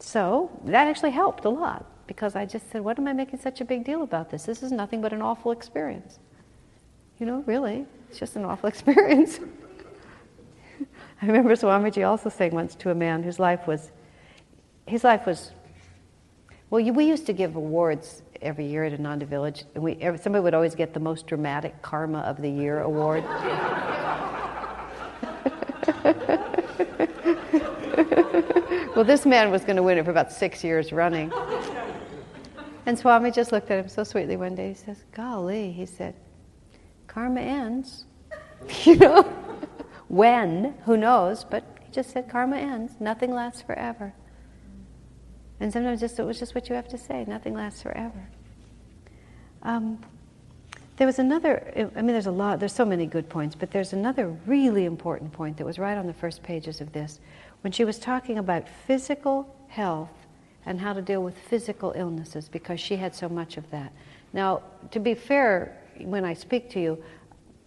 [0.00, 3.60] So that actually helped a lot because I just said, what am I making such
[3.60, 4.44] a big deal about this?
[4.44, 6.18] This is nothing but an awful experience.
[7.20, 9.38] You know, really, it's just an awful experience.
[11.22, 13.92] I remember Swamiji also saying once to a man whose life was,
[14.88, 15.52] his life was
[16.68, 20.52] Well, we used to give awards every year at Ananda Village, and we, somebody would
[20.52, 23.22] always get the most dramatic Karma of the Year award.
[28.96, 31.32] well, this man was going to win it for about six years running.
[32.84, 34.70] And Swami just looked at him so sweetly one day.
[34.70, 36.16] He says, Golly, he said,
[37.06, 38.06] karma ends.
[38.84, 39.41] you know?
[40.08, 40.74] When?
[40.84, 41.44] Who knows?
[41.44, 42.94] But he just said, karma ends.
[43.00, 44.14] Nothing lasts forever.
[45.60, 47.24] And sometimes just it was just what you have to say.
[47.26, 48.28] Nothing lasts forever.
[49.62, 50.00] Um,
[50.96, 53.92] there was another, I mean, there's a lot, there's so many good points, but there's
[53.92, 57.18] another really important point that was right on the first pages of this
[57.62, 60.10] when she was talking about physical health
[60.66, 63.92] and how to deal with physical illnesses because she had so much of that.
[64.32, 67.02] Now, to be fair, when I speak to you,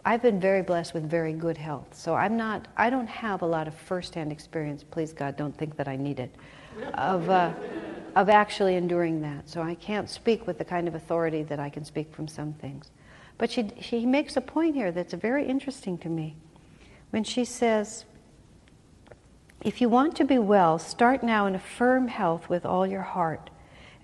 [0.06, 1.88] I've been very blessed with very good health.
[1.92, 5.76] So I'm not, I don't have a lot of firsthand experience, please God, don't think
[5.76, 6.32] that I need it,
[6.94, 7.52] of, uh,
[8.14, 9.50] of actually enduring that.
[9.50, 12.52] So I can't speak with the kind of authority that I can speak from some
[12.52, 12.92] things.
[13.36, 16.36] But she, she makes a point here that's very interesting to me.
[17.10, 18.04] When she says,
[19.62, 23.02] if you want to be well, start now in a firm health with all your
[23.02, 23.50] heart.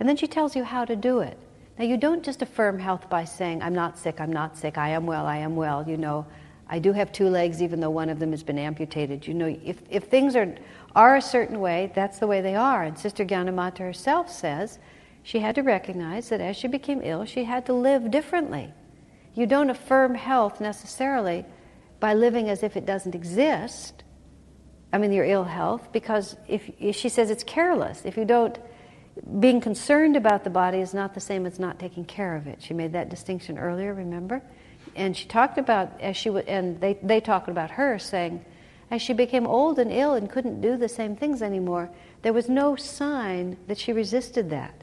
[0.00, 1.38] And then she tells you how to do it.
[1.82, 4.90] Now, you don't just affirm health by saying, I'm not sick, I'm not sick, I
[4.90, 5.84] am well, I am well.
[5.84, 6.24] You know,
[6.68, 9.26] I do have two legs, even though one of them has been amputated.
[9.26, 10.54] You know, if, if things are,
[10.94, 12.84] are a certain way, that's the way they are.
[12.84, 14.78] And Sister Gyanamata herself says
[15.24, 18.72] she had to recognize that as she became ill, she had to live differently.
[19.34, 21.44] You don't affirm health necessarily
[21.98, 24.04] by living as if it doesn't exist.
[24.92, 28.04] I mean, your ill health, because if, if she says it's careless.
[28.04, 28.56] If you don't,
[29.40, 32.62] being concerned about the body is not the same as not taking care of it.
[32.62, 34.42] She made that distinction earlier, remember?
[34.96, 38.44] And she talked about, as she w- and they, they talked about her saying,
[38.90, 41.88] as she became old and ill and couldn't do the same things anymore,
[42.22, 44.74] there was no sign that she resisted that.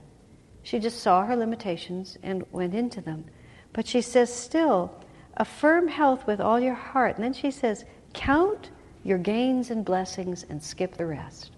[0.63, 3.25] She just saw her limitations and went into them.
[3.73, 4.95] But she says, still,
[5.37, 7.15] affirm health with all your heart.
[7.15, 8.71] And then she says, count
[9.03, 11.51] your gains and blessings and skip the rest.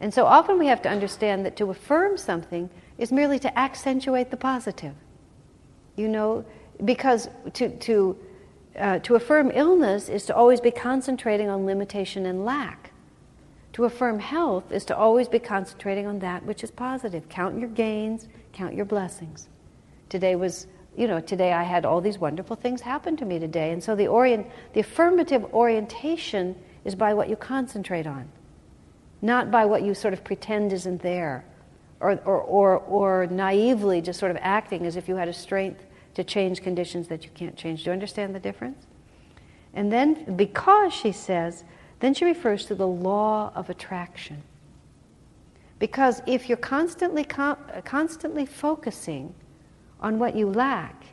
[0.00, 4.30] And so often we have to understand that to affirm something is merely to accentuate
[4.30, 4.94] the positive.
[5.96, 6.44] You know,
[6.84, 8.16] because to, to,
[8.78, 12.92] uh, to affirm illness is to always be concentrating on limitation and lack.
[13.74, 17.28] To affirm health is to always be concentrating on that which is positive.
[17.28, 19.48] Count your gains, count your blessings.
[20.08, 20.66] Today was
[20.96, 23.70] you know, today I had all these wonderful things happen to me today.
[23.72, 28.28] And so the, orient, the affirmative orientation is by what you concentrate on,
[29.26, 31.44] not by what you sort of pretend isn't there,
[32.00, 35.84] or, or, or, or naively just sort of acting as if you had a strength
[36.14, 37.84] to change conditions that you can't change.
[37.84, 38.86] Do you understand the difference?
[39.74, 41.64] And then, because she says,
[42.00, 44.42] then she refers to the law of attraction.
[45.78, 49.34] Because if you're constantly, constantly focusing
[50.00, 51.04] on what you lack.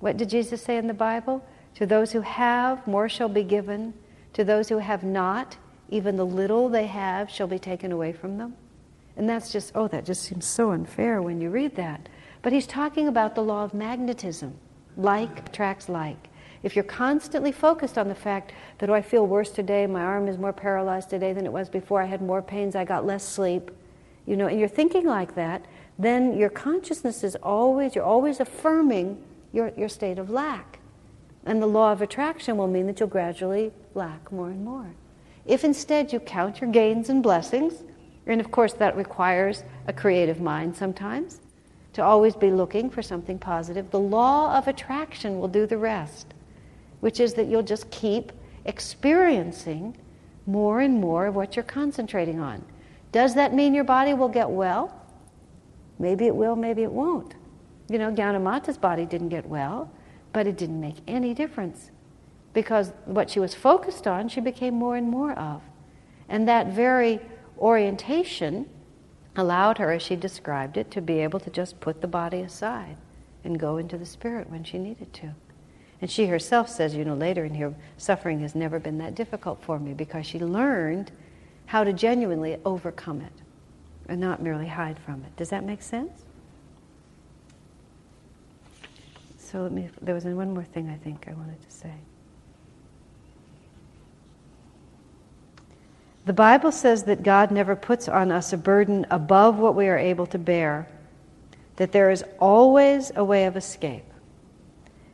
[0.00, 1.44] What did Jesus say in the Bible?
[1.76, 3.92] To those who have, more shall be given.
[4.34, 5.56] To those who have not,
[5.90, 8.54] even the little they have shall be taken away from them.
[9.16, 12.08] And that's just, oh, that just seems so unfair when you read that.
[12.42, 14.58] But he's talking about the law of magnetism.
[14.96, 16.28] Like attracts like.
[16.62, 20.26] If you're constantly focused on the fact that, oh, I feel worse today, my arm
[20.26, 23.26] is more paralyzed today than it was before, I had more pains, I got less
[23.26, 23.70] sleep,
[24.26, 25.64] you know, and you're thinking like that,
[25.98, 29.22] then your consciousness is always, you're always affirming
[29.52, 30.80] your, your state of lack.
[31.44, 34.94] And the law of attraction will mean that you'll gradually lack more and more.
[35.46, 37.84] If instead you count your gains and blessings,
[38.26, 41.40] and of course that requires a creative mind sometimes,
[41.92, 46.34] to always be looking for something positive, the law of attraction will do the rest,
[47.00, 48.32] which is that you'll just keep
[48.64, 49.96] experiencing
[50.46, 52.62] more and more of what you're concentrating on.
[53.12, 55.00] Does that mean your body will get well?
[55.98, 57.34] Maybe it will, maybe it won't.
[57.88, 59.90] You know, Gyanamata's body didn't get well,
[60.32, 61.90] but it didn't make any difference
[62.56, 65.60] because what she was focused on, she became more and more of.
[66.26, 67.20] And that very
[67.58, 68.66] orientation
[69.36, 72.96] allowed her, as she described it, to be able to just put the body aside
[73.44, 75.34] and go into the spirit when she needed to.
[76.00, 79.62] And she herself says, you know, later in here, suffering has never been that difficult
[79.62, 81.12] for me because she learned
[81.66, 83.32] how to genuinely overcome it
[84.08, 85.36] and not merely hide from it.
[85.36, 86.24] Does that make sense?
[89.36, 91.92] So let me, there was one more thing I think I wanted to say.
[96.26, 99.96] The Bible says that God never puts on us a burden above what we are
[99.96, 100.88] able to bear,
[101.76, 104.04] that there is always a way of escape.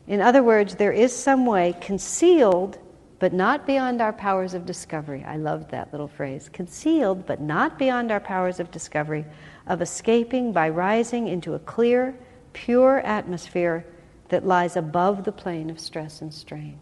[0.06, 2.78] In other words, there is some way concealed
[3.18, 5.22] but not beyond our powers of discovery.
[5.24, 6.48] I loved that little phrase.
[6.48, 9.24] Concealed, but not beyond our powers of discovery,
[9.68, 12.16] of escaping by rising into a clear,
[12.52, 13.86] pure atmosphere
[14.30, 16.80] that lies above the plane of stress and strain.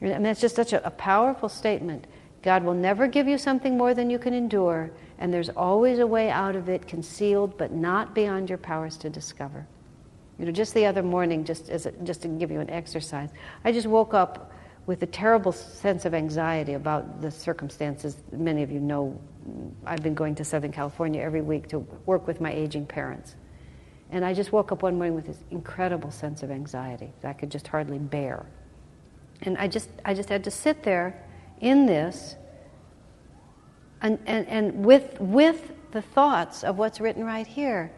[0.00, 2.06] Mean, that's just such a, a powerful statement.
[2.48, 6.06] God will never give you something more than you can endure, and there's always a
[6.06, 9.66] way out of it, concealed, but not beyond your powers to discover.
[10.38, 13.28] You know, just the other morning, just as a, just to give you an exercise,
[13.66, 14.50] I just woke up
[14.86, 18.16] with a terrible sense of anxiety about the circumstances.
[18.32, 19.20] Many of you know
[19.84, 23.36] I've been going to Southern California every week to work with my aging parents.
[24.10, 27.34] And I just woke up one morning with this incredible sense of anxiety that I
[27.34, 28.46] could just hardly bear.
[29.42, 31.27] And I just, I just had to sit there
[31.60, 32.36] in this
[34.00, 37.92] and, and, and with, with the thoughts of what's written right here.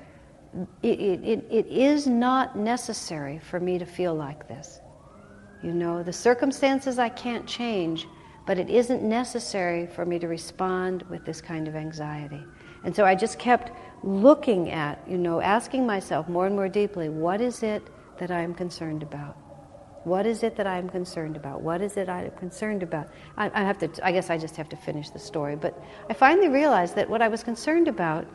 [0.83, 4.81] It, it, it is not necessary for me to feel like this.
[5.63, 8.09] You know, the circumstances I can't change,
[8.47, 12.43] but it isn't necessary for me to respond with this kind of anxiety.
[12.83, 13.71] And so I just kept
[14.03, 17.83] looking at, you know, asking myself more and more deeply, what is it
[18.19, 19.37] that I am concerned about?
[20.05, 21.61] What is it that I'm concerned about?
[21.61, 23.09] What is it I'm concerned about?
[23.37, 25.57] I, I, have to, I guess I just have to finish the story.
[25.57, 25.79] But
[26.09, 28.27] I finally realized that what I was concerned about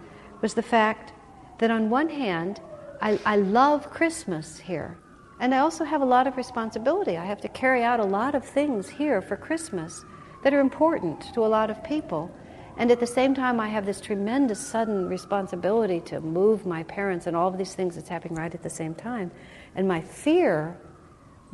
[0.42, 1.14] was the fact
[1.58, 2.62] that on one hand,
[3.02, 4.98] I, I love Christmas here.
[5.40, 7.18] And I also have a lot of responsibility.
[7.18, 10.06] I have to carry out a lot of things here for Christmas
[10.44, 12.32] that are important to a lot of people.
[12.78, 17.26] And at the same time, I have this tremendous sudden responsibility to move my parents
[17.26, 19.32] and all of these things that's happening right at the same time.
[19.76, 20.78] And my fear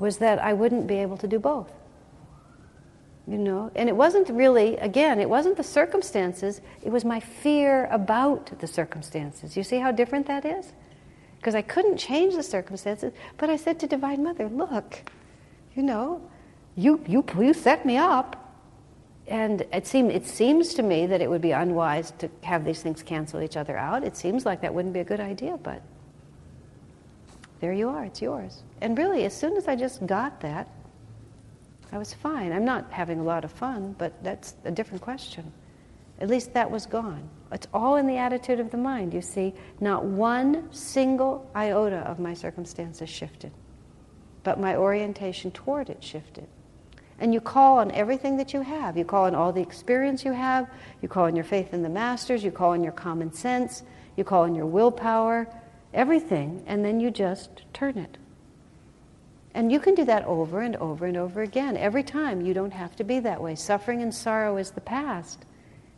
[0.02, 1.72] was that I wouldn't be able to do both.
[3.28, 7.86] You know, and it wasn't really, again, it wasn't the circumstances, it was my fear
[7.86, 9.56] about the circumstances.
[9.56, 10.74] You see how different that is?
[11.42, 13.12] because I couldn't change the circumstances.
[13.38, 15.12] But I said to Divine Mother, look,
[15.76, 16.22] you know,
[16.76, 18.38] you, you, you set me up.
[19.28, 22.84] And it, seem, it seems to me that it would be unwise to have these
[22.84, 24.04] things cancel each other out.
[24.04, 25.82] It seems like that wouldn't be a good idea, but
[27.60, 28.62] there you are, it's yours.
[28.82, 30.68] And really, as soon as I just got that,
[31.92, 32.52] I was fine.
[32.52, 35.52] I'm not having a lot of fun, but that's a different question.
[36.20, 37.30] At least that was gone.
[37.52, 39.54] It's all in the attitude of the mind, you see.
[39.80, 43.52] Not one single iota of my circumstances shifted,
[44.44, 46.48] but my orientation toward it shifted.
[47.20, 48.98] And you call on everything that you have.
[48.98, 50.68] You call on all the experience you have.
[51.02, 52.44] You call on your faith in the masters.
[52.44, 53.84] You call on your common sense.
[54.16, 55.48] You call on your willpower,
[55.94, 58.18] everything, and then you just turn it.
[59.54, 61.76] And you can do that over and over and over again.
[61.76, 63.56] Every time, you don't have to be that way.
[63.56, 65.46] Suffering and sorrow is the past.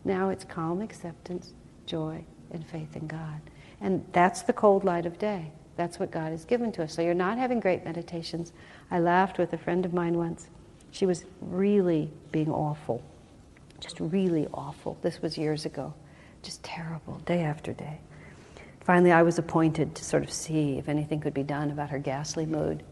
[0.04, 1.54] Now it's calm acceptance,
[1.86, 3.41] joy, and faith in God.
[3.80, 5.51] And that's the cold light of day.
[5.76, 6.93] That's what God has given to us.
[6.93, 8.54] So you're not having great meditations.
[8.91, 10.47] I laughed with a friend of mine once.
[10.91, 13.04] She was really being awful,
[13.80, 14.97] just really awful.
[15.01, 15.93] This was years ago.
[16.43, 17.99] Just terrible, day after day.
[18.82, 21.99] Finally, I was appointed to sort of see if anything could be done about her
[21.99, 22.84] ghastly mood.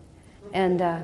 [0.54, 1.04] And uh,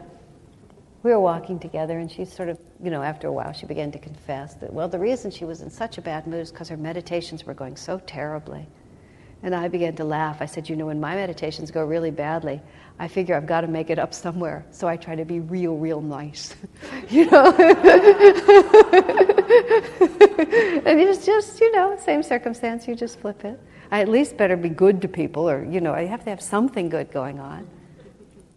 [1.03, 3.91] we were walking together, and she sort of, you know, after a while, she began
[3.91, 6.69] to confess that, well, the reason she was in such a bad mood is because
[6.69, 8.67] her meditations were going so terribly.
[9.43, 10.41] And I began to laugh.
[10.41, 12.59] I said, you know, when my meditations go really badly,
[12.97, 14.65] I figure I've got to make it up somewhere.
[14.71, 16.55] So I try to be real, real nice.
[17.09, 17.51] you know?
[17.55, 17.79] and
[20.99, 23.59] it's just, you know, same circumstance, you just flip it.
[23.91, 26.41] I at least better be good to people, or, you know, I have to have
[26.41, 27.67] something good going on.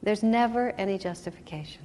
[0.02, 1.82] There's never any justification.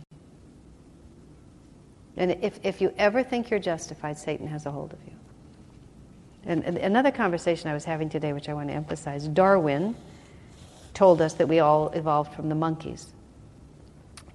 [2.18, 5.14] And if, if you ever think you're justified, Satan has a hold of you.
[6.46, 9.96] And, and another conversation I was having today, which I want to emphasize Darwin
[10.94, 13.14] told us that we all evolved from the monkeys.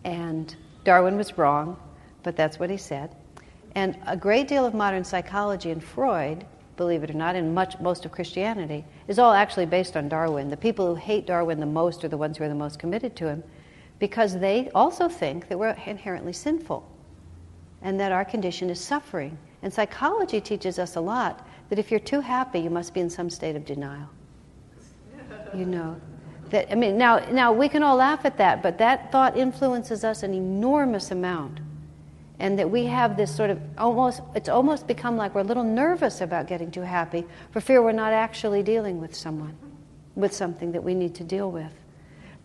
[0.05, 1.79] And Darwin was wrong,
[2.23, 3.15] but that's what he said.
[3.75, 6.45] And a great deal of modern psychology and Freud,
[6.77, 10.49] believe it or not, and much most of Christianity, is all actually based on Darwin.
[10.49, 13.15] The people who hate Darwin the most are the ones who are the most committed
[13.17, 13.43] to him,
[14.01, 16.85] because they also think that we're inherently sinful
[17.83, 19.39] and that our condition is suffering.
[19.63, 23.11] And psychology teaches us a lot that if you're too happy, you must be in
[23.11, 24.09] some state of denial.
[25.55, 26.01] You know,
[26.51, 30.05] that I mean, now now we can all laugh at that, but that thought influences
[30.05, 31.61] us an enormous amount,
[32.39, 35.65] and that we have this sort of almost it's almost become like we're a little
[35.65, 39.57] nervous about getting too happy for fear we're not actually dealing with someone,
[40.15, 41.80] with something that we need to deal with.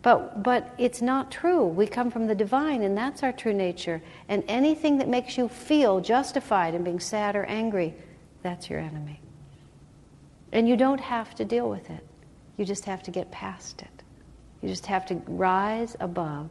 [0.06, 1.66] But, but it's not true.
[1.66, 4.00] We come from the divine, and that's our true nature.
[4.28, 7.92] And anything that makes you feel justified in being sad or angry,
[8.40, 9.20] that's your enemy.
[10.52, 12.06] And you don't have to deal with it,
[12.56, 14.04] you just have to get past it.
[14.62, 16.50] You just have to rise above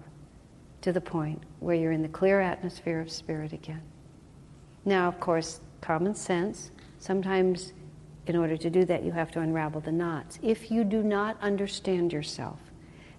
[0.82, 3.84] to the point where you're in the clear atmosphere of spirit again.
[4.84, 7.72] Now, of course, common sense, sometimes
[8.28, 10.40] in order to do that, you have to unravel the knots.
[10.42, 12.60] If you do not understand yourself,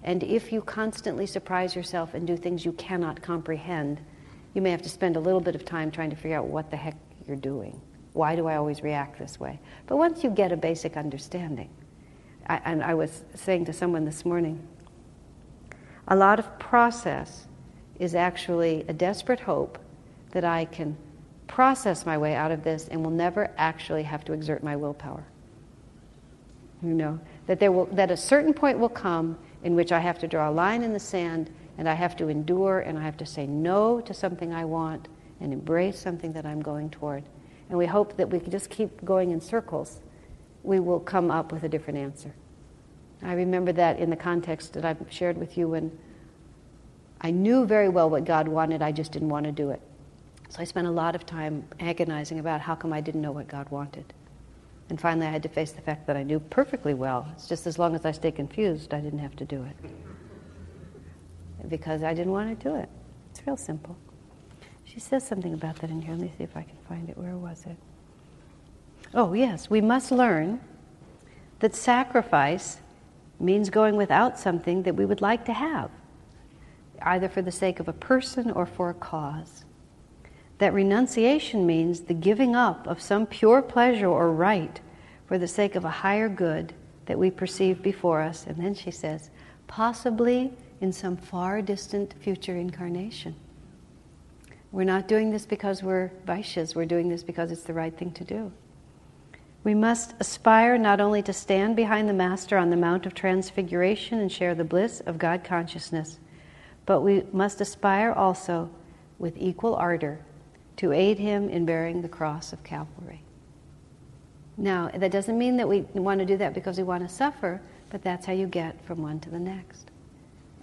[0.07, 4.01] and if you constantly surprise yourself and do things you cannot comprehend,
[4.55, 6.71] you may have to spend a little bit of time trying to figure out what
[6.71, 6.97] the heck
[7.27, 7.81] you're doing.
[8.13, 9.59] Why do I always react this way?
[9.89, 11.69] But once you get a basic understanding,
[12.47, 14.67] I, and I was saying to someone this morning,
[16.07, 17.49] a lot of process
[17.99, 19.77] is actually a desperate hope
[20.31, 20.97] that I can
[21.49, 25.25] process my way out of this and will never actually have to exert my willpower.
[26.81, 30.19] You know, that, there will, that a certain point will come in which I have
[30.21, 33.17] to draw a line in the sand and I have to endure and I have
[33.19, 35.09] to say no to something I want
[35.41, 37.25] and embrace something that I'm going toward.
[37.69, 40.01] And we hope that we can just keep going in circles,
[40.63, 42.33] we will come up with a different answer.
[43.23, 45.97] I remember that in the context that I've shared with you when
[47.21, 49.81] I knew very well what God wanted, I just didn't want to do it.
[50.49, 53.49] So I spent a lot of time agonizing about how come I didn't know what
[53.49, 54.13] God wanted.
[54.89, 57.27] And finally, I had to face the fact that I knew perfectly well.
[57.35, 59.77] It's just as long as I stay confused, I didn't have to do it.
[61.69, 62.89] Because I didn't want to do it.
[63.31, 63.97] It's real simple.
[64.85, 66.13] She says something about that in here.
[66.13, 67.19] Let me see if I can find it.
[67.19, 67.77] Where was it?
[69.13, 69.69] Oh, yes.
[69.69, 70.61] We must learn
[71.59, 72.79] that sacrifice
[73.41, 75.91] means going without something that we would like to have,
[77.03, 79.66] either for the sake of a person or for a cause
[80.59, 84.81] that renunciation means the giving up of some pure pleasure or right
[85.27, 86.73] for the sake of a higher good
[87.07, 88.47] that we perceive before us.
[88.47, 89.31] And then she says,
[89.67, 93.35] possibly in some far distant future incarnation.
[94.73, 98.13] We're not doing this because we're Vaishyas, we're doing this because it's the right thing
[98.13, 98.53] to do.
[99.65, 104.21] We must aspire not only to stand behind the Master on the Mount of Transfiguration
[104.21, 106.19] and share the bliss of God consciousness,
[106.85, 108.71] but we must aspire also
[109.19, 110.21] with equal ardor
[110.77, 113.23] to aid him in bearing the cross of Calvary.
[114.57, 117.61] Now, that doesn't mean that we want to do that because we want to suffer,
[117.91, 119.91] but that's how you get from one to the next.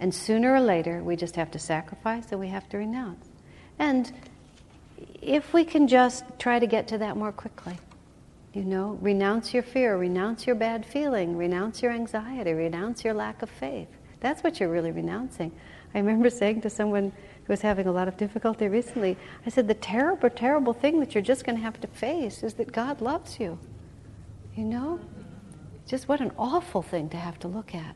[0.00, 3.28] And sooner or later, we just have to sacrifice and we have to renounce.
[3.78, 4.12] And
[5.22, 7.78] if we can just try to get to that more quickly,
[8.52, 13.42] you know, renounce your fear, renounce your bad feeling, renounce your anxiety, renounce your lack
[13.42, 13.88] of faith.
[14.20, 15.52] That's what you're really renouncing.
[15.94, 17.12] I remember saying to someone
[17.46, 21.14] who was having a lot of difficulty recently, I said, the terrible, terrible thing that
[21.14, 23.58] you're just going to have to face is that God loves you.
[24.56, 25.00] You know?
[25.86, 27.94] Just what an awful thing to have to look at.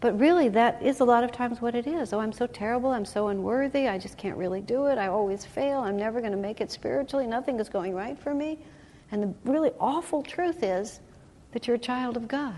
[0.00, 2.12] But really, that is a lot of times what it is.
[2.12, 2.90] Oh, I'm so terrible.
[2.90, 3.88] I'm so unworthy.
[3.88, 4.98] I just can't really do it.
[4.98, 5.78] I always fail.
[5.80, 7.26] I'm never going to make it spiritually.
[7.26, 8.58] Nothing is going right for me.
[9.12, 11.00] And the really awful truth is
[11.52, 12.56] that you're a child of God.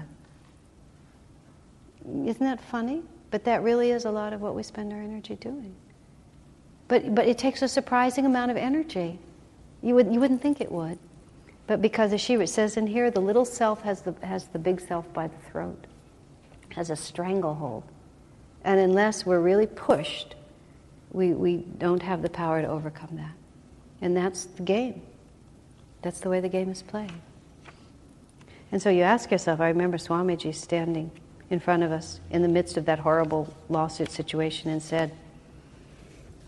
[2.07, 3.03] Isn't that funny?
[3.31, 5.75] But that really is a lot of what we spend our energy doing.
[6.95, 9.19] But, but it takes a surprising amount of energy.
[9.83, 10.97] You, would, you wouldn't think it would.
[11.67, 14.81] But because, as she says in here, the little self has the, has the big
[14.81, 15.89] self by the throat,
[16.69, 17.83] has a stranglehold.
[18.63, 20.37] And unless we're really pushed,
[21.11, 23.35] we, we don't have the power to overcome that.
[24.01, 25.03] And that's the game.
[26.03, 27.11] That's the way the game is played.
[28.71, 31.11] And so you ask yourself, I remember Swamiji standing
[31.51, 35.11] in front of us in the midst of that horrible lawsuit situation and said,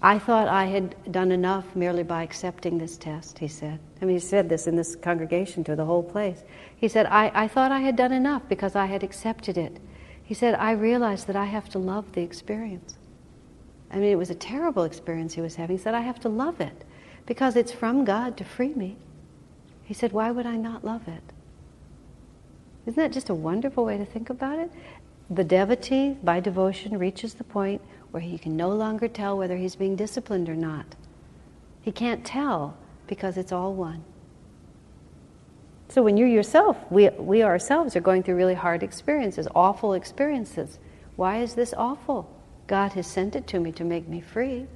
[0.02, 3.78] I thought I had done enough merely by accepting this test, he said.
[4.00, 6.44] I mean, he said this in this congregation to the whole place.
[6.76, 9.78] He said, I, I thought I had done enough because I had accepted it.
[10.22, 12.96] He said, I realized that I have to love the experience.
[13.90, 15.78] I mean, it was a terrible experience he was having.
[15.78, 16.84] He said, I have to love it
[17.24, 18.96] because it's from God to free me.
[19.84, 21.22] He said, Why would I not love it?
[22.86, 24.70] Isn't that just a wonderful way to think about it?
[25.30, 29.76] The devotee, by devotion, reaches the point where he can no longer tell whether he's
[29.76, 30.94] being disciplined or not.
[31.82, 32.76] He can't tell
[33.06, 34.04] because it's all one.
[35.88, 40.78] So when you yourself, we, we ourselves are going through really hard experiences, awful experiences.
[41.14, 42.28] Why is this awful?
[42.66, 44.66] God has sent it to me to make me free.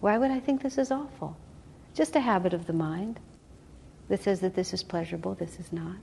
[0.00, 1.36] Why would I think this is awful?
[1.94, 3.20] Just a habit of the mind
[4.08, 5.98] that says that this is pleasurable, this is not.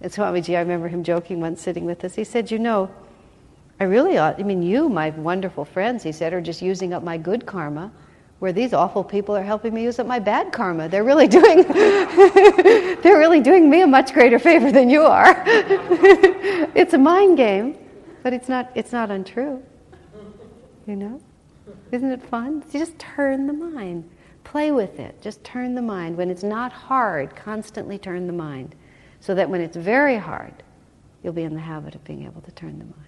[0.00, 2.16] And Swamiji, I remember him joking once sitting with us.
[2.16, 2.90] He said, You know,
[3.80, 7.02] I really ought, I mean, you, my wonderful friends, he said, are just using up
[7.02, 7.90] my good karma,
[8.38, 10.88] where these awful people are helping me use up my bad karma.
[10.88, 11.62] They're really doing,
[13.02, 15.42] they're really doing me a much greater favor than you are.
[15.46, 17.76] it's a mind game,
[18.22, 19.62] but it's not, it's not untrue.
[20.86, 21.20] You know?
[21.90, 22.62] Isn't it fun?
[22.72, 24.08] You just turn the mind.
[24.44, 25.20] Play with it.
[25.22, 26.16] Just turn the mind.
[26.16, 28.74] When it's not hard, constantly turn the mind.
[29.20, 30.52] So that when it's very hard,
[31.22, 33.03] you'll be in the habit of being able to turn the mind.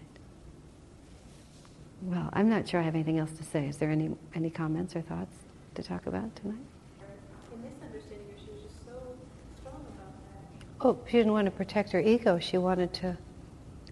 [2.02, 3.66] Well, I'm not sure I have anything else to say.
[3.66, 5.34] Is there any, any comments or thoughts
[5.74, 6.58] to talk about tonight?
[10.80, 12.38] Oh, she didn't want to protect her ego.
[12.38, 13.16] She wanted to.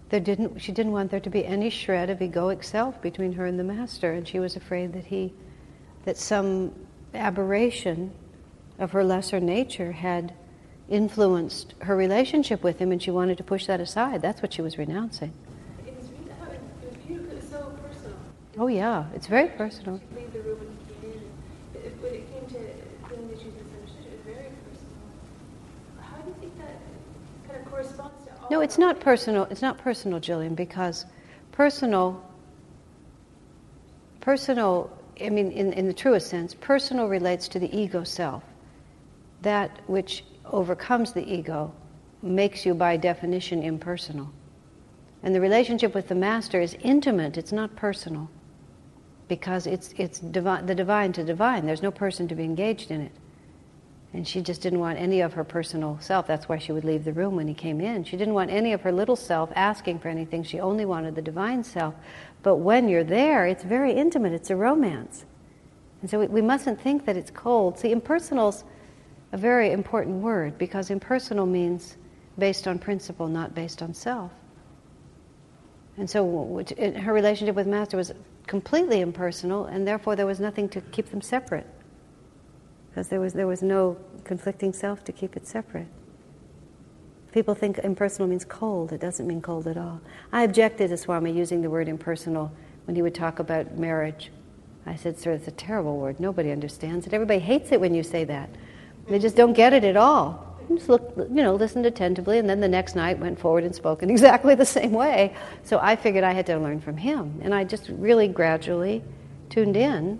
[0.09, 0.59] There didn't.
[0.61, 3.63] She didn't want there to be any shred of egoic self between her and the
[3.63, 5.33] master, and she was afraid that he,
[6.05, 6.73] that some
[7.15, 8.11] aberration
[8.77, 10.33] of her lesser nature had
[10.89, 14.21] influenced her relationship with him, and she wanted to push that aside.
[14.21, 15.33] That's what she was renouncing.
[15.87, 16.31] It was, really,
[16.83, 17.31] it was beautiful.
[17.31, 18.17] It was so personal.
[18.57, 19.99] Oh yeah, it's very personal.
[19.99, 21.23] She'd leave the room when came in.
[21.73, 24.95] But when it came to feeling that she was misunderstood, it was very personal.
[25.99, 28.47] How do you think that kind of corresponds to all?
[28.49, 29.43] No, it's not personal.
[29.51, 31.05] It's not personal, Jillian, because
[31.51, 32.23] personal,
[34.21, 38.43] personal, I mean, in, in the truest sense, personal relates to the ego self.
[39.41, 41.73] That which overcomes the ego
[42.21, 44.31] makes you, by definition, impersonal.
[45.23, 48.29] And the relationship with the master is intimate, it's not personal.
[49.27, 51.65] Because it's, it's divi- the divine to divine.
[51.65, 53.11] There's no person to be engaged in it.
[54.13, 56.25] And she just didn't want any of her personal self.
[56.25, 58.05] That's why she would leave the room when he came in.
[58.05, 60.43] She didn't want any of her little self asking for anything.
[60.43, 61.93] She only wanted the divine self.
[62.41, 65.25] But when you're there, it's very intimate, it's a romance.
[66.01, 67.77] And so we, we mustn't think that it's cold.
[67.79, 68.63] See, impersonal's
[69.33, 71.97] a very important word because impersonal means
[72.37, 74.31] based on principle, not based on self.
[75.97, 78.13] And so her relationship with Master was
[78.45, 81.67] completely impersonal, and therefore there was nothing to keep them separate.
[82.89, 85.87] Because there was, there was no conflicting self to keep it separate.
[87.31, 88.93] People think impersonal means cold.
[88.93, 89.99] It doesn't mean cold at all.
[90.31, 92.51] I objected to Swami using the word impersonal
[92.85, 94.31] when he would talk about marriage.
[94.85, 96.19] I said, Sir, it's a terrible word.
[96.19, 97.13] Nobody understands it.
[97.13, 98.49] Everybody hates it when you say that.
[99.07, 100.54] They just don't get it at all.
[100.69, 104.03] Just look, you know, listened attentively, and then the next night went forward and spoke
[104.03, 105.35] in exactly the same way.
[105.63, 109.03] So I figured I had to learn from him, and I just really gradually
[109.49, 110.19] tuned in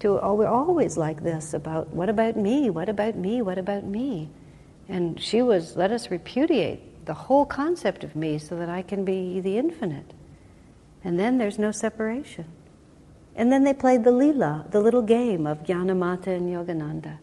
[0.00, 0.20] to.
[0.20, 2.70] Oh, we're always like this about what about me?
[2.70, 3.42] What about me?
[3.42, 4.30] What about me?
[4.88, 9.04] And she was let us repudiate the whole concept of me so that I can
[9.04, 10.12] be the infinite,
[11.02, 12.46] and then there's no separation.
[13.36, 17.18] And then they played the lila, the little game of Gyanamata and Yogananda.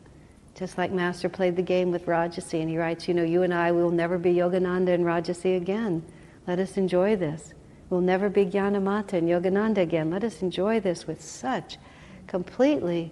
[0.61, 3.51] Just like Master played the game with Rajarsi, and he writes, You know, you and
[3.51, 6.03] I we will never be Yogananda and Rajarsi again.
[6.45, 7.55] Let us enjoy this.
[7.89, 10.11] We'll never be Gyanamata and Yogananda again.
[10.11, 11.79] Let us enjoy this with such
[12.27, 13.11] completely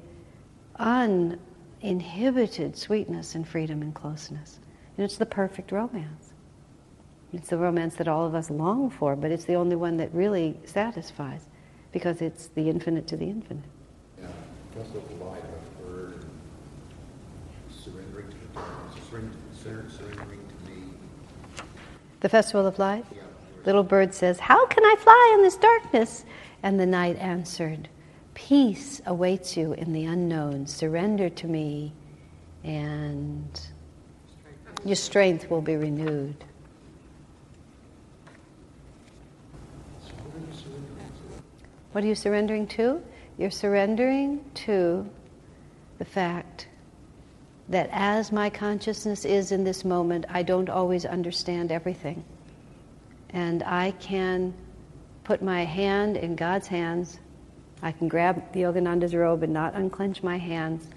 [0.76, 4.60] uninhibited sweetness and freedom and closeness.
[4.96, 6.34] And it's the perfect romance.
[7.34, 10.14] It's the romance that all of us long for, but it's the only one that
[10.14, 11.48] really satisfies
[11.92, 13.64] because it's the infinite to the infinite.
[14.22, 14.28] Yeah,
[14.76, 16.26] just of light I've heard
[17.84, 20.84] surrendering to the darkness, surrendering, surrendering to me.
[22.22, 23.06] The Festival of Light?
[23.66, 26.26] Little bird says, How can I fly in this darkness?
[26.64, 27.90] And the night answered,
[28.34, 30.66] Peace awaits you in the unknown.
[30.66, 31.94] Surrender to me,
[32.64, 33.60] and
[34.86, 36.46] your strength will be renewed.
[41.92, 43.02] What are you surrendering to?
[43.38, 45.10] You're surrendering to
[45.98, 46.69] the fact
[47.70, 52.24] that as my consciousness is in this moment, I don't always understand everything.
[53.30, 54.54] And I can
[55.24, 57.20] put my hand in God's hands.
[57.84, 60.88] I can grab the Yogananda's robe and not unclench my hands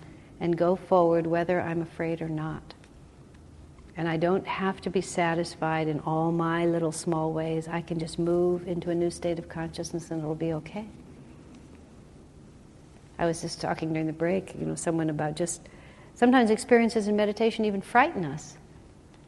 [0.40, 2.74] and go forward whether I'm afraid or not.
[3.94, 7.68] And I don't have to be satisfied in all my little small ways.
[7.68, 10.86] I can just move into a new state of consciousness and it'll be okay.
[13.18, 15.68] I was just talking during the break, you know, someone about just
[16.22, 18.56] sometimes experiences in meditation even frighten us.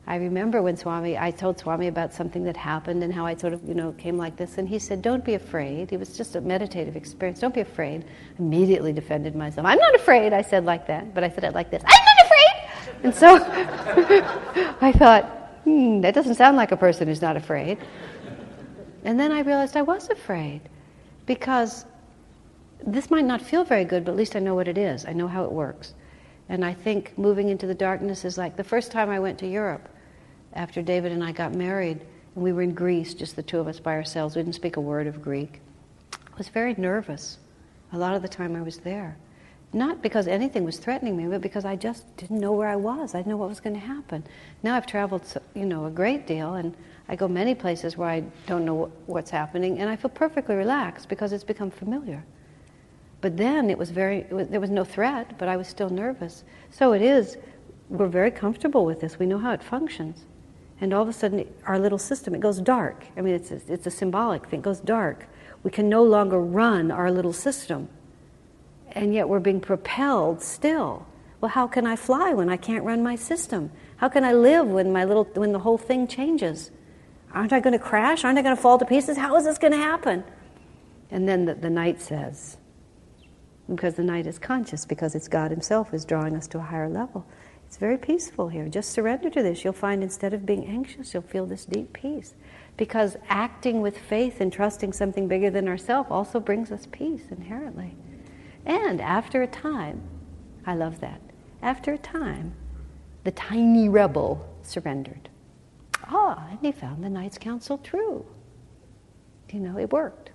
[0.07, 3.53] I remember when Swami, I told Swami about something that happened and how I sort
[3.53, 6.37] of, you know, came like this, and he said, "Don't be afraid." It was just
[6.37, 7.41] a meditative experience.
[7.41, 8.05] Don't be afraid.
[8.39, 9.66] Immediately defended myself.
[9.66, 10.33] I'm not afraid.
[10.33, 11.83] I said like that, but I said it like this.
[11.85, 12.95] I'm not afraid.
[13.03, 13.29] And so
[14.81, 15.25] I thought,
[15.65, 17.79] hmm, that doesn't sound like a person who's not afraid.
[19.03, 20.61] And then I realized I was afraid
[21.27, 21.87] because
[22.87, 25.05] this might not feel very good, but at least I know what it is.
[25.05, 25.95] I know how it works.
[26.49, 29.47] And I think moving into the darkness is like the first time I went to
[29.47, 29.89] Europe
[30.53, 32.01] after David and I got married,
[32.35, 34.37] and we were in Greece, just the two of us by ourselves.
[34.37, 35.61] We didn't speak a word of Greek.
[36.12, 37.39] I was very nervous
[37.93, 39.16] a lot of the time I was there.
[39.73, 43.15] Not because anything was threatening me, but because I just didn't know where I was.
[43.15, 44.25] I didn't know what was going to happen.
[44.62, 45.23] Now I've traveled,
[45.55, 46.77] you know, a great deal, and
[47.09, 51.09] I go many places where I don't know what's happening, and I feel perfectly relaxed
[51.09, 52.25] because it's become familiar.
[53.24, 55.88] But then it was very, it was, there was no threat, but I was still
[55.88, 56.44] nervous.
[56.70, 57.38] So it is,
[57.88, 59.18] we're very comfortable with this.
[59.18, 60.26] We know how it functions.
[60.78, 63.06] And all of a sudden, our little system, it goes dark.
[63.16, 65.26] I mean, it's a, it's a symbolic thing, it goes dark.
[65.62, 67.88] We can no longer run our little system.
[68.92, 71.06] And yet we're being propelled still.
[71.40, 73.70] Well, how can I fly when I can't run my system?
[73.96, 76.70] How can I live when my little when the whole thing changes?
[77.32, 78.22] Aren't I going to crash?
[78.22, 79.16] Aren't I going to fall to pieces?
[79.16, 80.24] How is this going to happen?
[81.10, 82.59] And then the, the night says,
[83.69, 86.89] because the night is conscious, because it's God Himself who's drawing us to a higher
[86.89, 87.27] level.
[87.66, 88.69] It's very peaceful here.
[88.69, 89.65] Just surrender to this.
[89.65, 92.35] You'll find instead of being anxious, you'll feel this deep peace.
[92.77, 97.97] Because acting with faith and trusting something bigger than ourselves also brings us peace inherently.
[98.66, 100.03] And after a time,
[100.66, 101.20] I love that,
[101.62, 102.55] after a time,
[103.24, 105.28] the tiny rebel surrendered.
[106.05, 108.24] Ah, and he found the night's counsel true.
[109.51, 110.31] You know, it worked.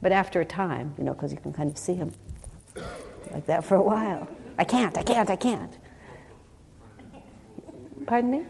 [0.00, 2.12] But after a time, you know, because you can kind of see him
[3.32, 4.28] like that for a while.
[4.58, 5.72] I can't, I can't, I can't.
[8.06, 8.42] Pardon me?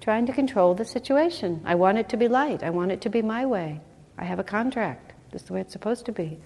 [0.00, 1.60] Trying to control the situation.
[1.64, 2.62] I want it to be light.
[2.62, 3.80] I want it to be my way.
[4.16, 5.12] I have a contract.
[5.32, 6.38] This is the way it's supposed to be.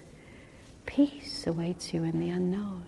[0.85, 2.85] Peace awaits you in the unknown.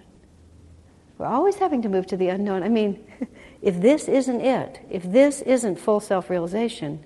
[1.18, 2.64] We're always having to move to the unknown.
[2.64, 3.06] I mean,
[3.62, 7.04] if this isn't it, if this isn't full self realization,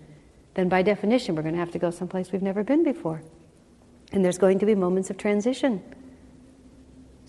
[0.55, 3.22] then by definition we're going to have to go someplace we've never been before.
[4.11, 5.84] And there's going to be moments of transition.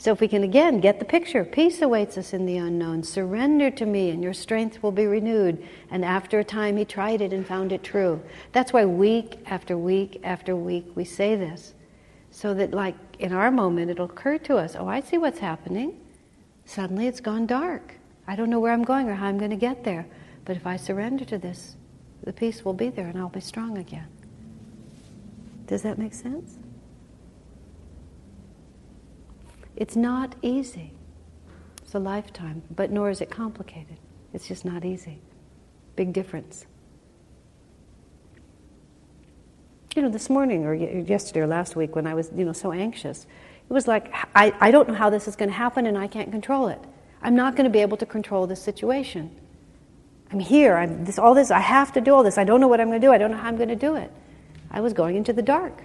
[0.00, 3.02] So, if we can again get the picture, peace awaits us in the unknown.
[3.02, 5.60] Surrender to me, and your strength will be renewed.
[5.90, 8.22] And after a time, he tried it and found it true.
[8.52, 11.74] That's why week after week after week we say this.
[12.30, 15.98] So that, like in our moment, it'll occur to us oh, I see what's happening.
[16.64, 17.94] Suddenly it's gone dark.
[18.28, 20.06] I don't know where I'm going or how I'm going to get there.
[20.44, 21.74] But if I surrender to this,
[22.22, 24.06] the peace will be there and I'll be strong again.
[25.66, 26.56] Does that make sense?
[29.78, 30.92] It's not easy.
[31.82, 33.96] It's a lifetime, but nor is it complicated.
[34.34, 35.20] It's just not easy.
[35.94, 36.66] Big difference.
[39.94, 42.72] You know, this morning or yesterday or last week when I was, you know, so
[42.72, 43.24] anxious,
[43.70, 46.09] it was like, I, I don't know how this is going to happen and I
[46.09, 46.80] can't control it.
[47.22, 49.30] I'm not going to be able to control this situation.
[50.32, 50.76] I'm here.
[50.76, 51.52] I'm this, all this.
[51.52, 52.36] I have to do all this.
[52.36, 53.12] I don't know what I'm going to do.
[53.12, 54.10] I don't know how I'm going to do it.
[54.72, 55.82] I was going into the dark,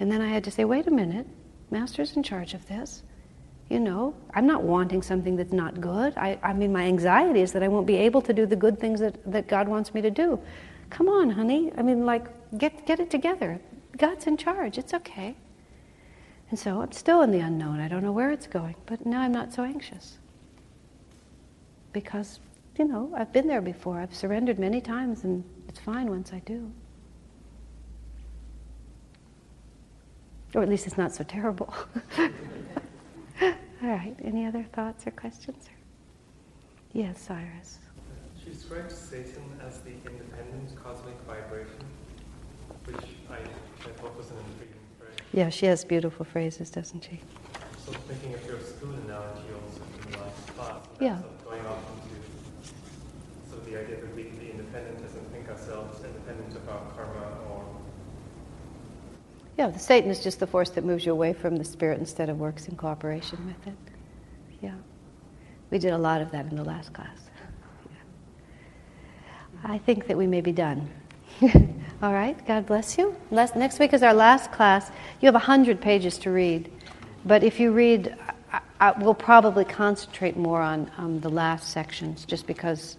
[0.00, 1.26] and then I had to say, "Wait a minute,
[1.70, 3.04] Master's in charge of this.
[3.70, 6.12] You know, I'm not wanting something that's not good.
[6.16, 8.80] I, I mean, my anxiety is that I won't be able to do the good
[8.80, 10.40] things that, that God wants me to do.
[10.90, 11.70] Come on, honey.
[11.78, 12.26] I mean, like,
[12.58, 13.60] get, get it together.
[13.96, 14.76] God's in charge.
[14.76, 15.36] It's okay.
[16.50, 17.78] And so I'm still in the unknown.
[17.78, 20.18] I don't know where it's going, but now I'm not so anxious.
[21.92, 22.40] Because,
[22.76, 24.00] you know, I've been there before.
[24.00, 26.72] I've surrendered many times, and it's fine once I do.
[30.56, 31.72] Or at least it's not so terrible.
[33.82, 34.14] All right.
[34.22, 35.68] Any other thoughts or questions?
[36.92, 37.78] Yes, Cyrus.
[38.42, 41.84] She describes Satan as the independent cosmic vibration,
[42.84, 42.96] which
[43.30, 45.16] I, I thought was an intriguing phrase.
[45.32, 47.20] Yeah, she has beautiful phrases, doesn't she?
[47.86, 51.20] So thinking of your school analogy also in the last class, yeah.
[51.20, 52.20] Sort of going off into
[53.60, 57.29] of the idea that we can be independent and think ourselves independent of our karma
[59.60, 62.30] yeah, the Satan is just the force that moves you away from the spirit instead
[62.30, 63.78] of works in cooperation with it.
[64.62, 64.72] Yeah.
[65.70, 67.18] We did a lot of that in the last class.
[67.90, 67.98] Yeah.
[69.62, 70.88] I think that we may be done.
[72.02, 73.14] All right, God bless you.
[73.30, 74.90] Last, next week is our last class.
[75.20, 76.72] You have 100 pages to read,
[77.26, 78.16] but if you read,
[78.50, 82.96] I, I, we'll probably concentrate more on um, the last sections just because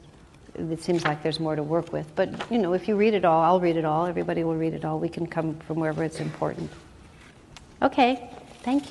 [0.70, 2.14] it seems like there's more to work with.
[2.16, 4.74] But, you know, if you read it all, I'll read it all, everybody will read
[4.74, 5.00] it all.
[5.00, 6.70] We can come from wherever it's important.
[7.82, 8.30] Okay,
[8.64, 8.90] thank you.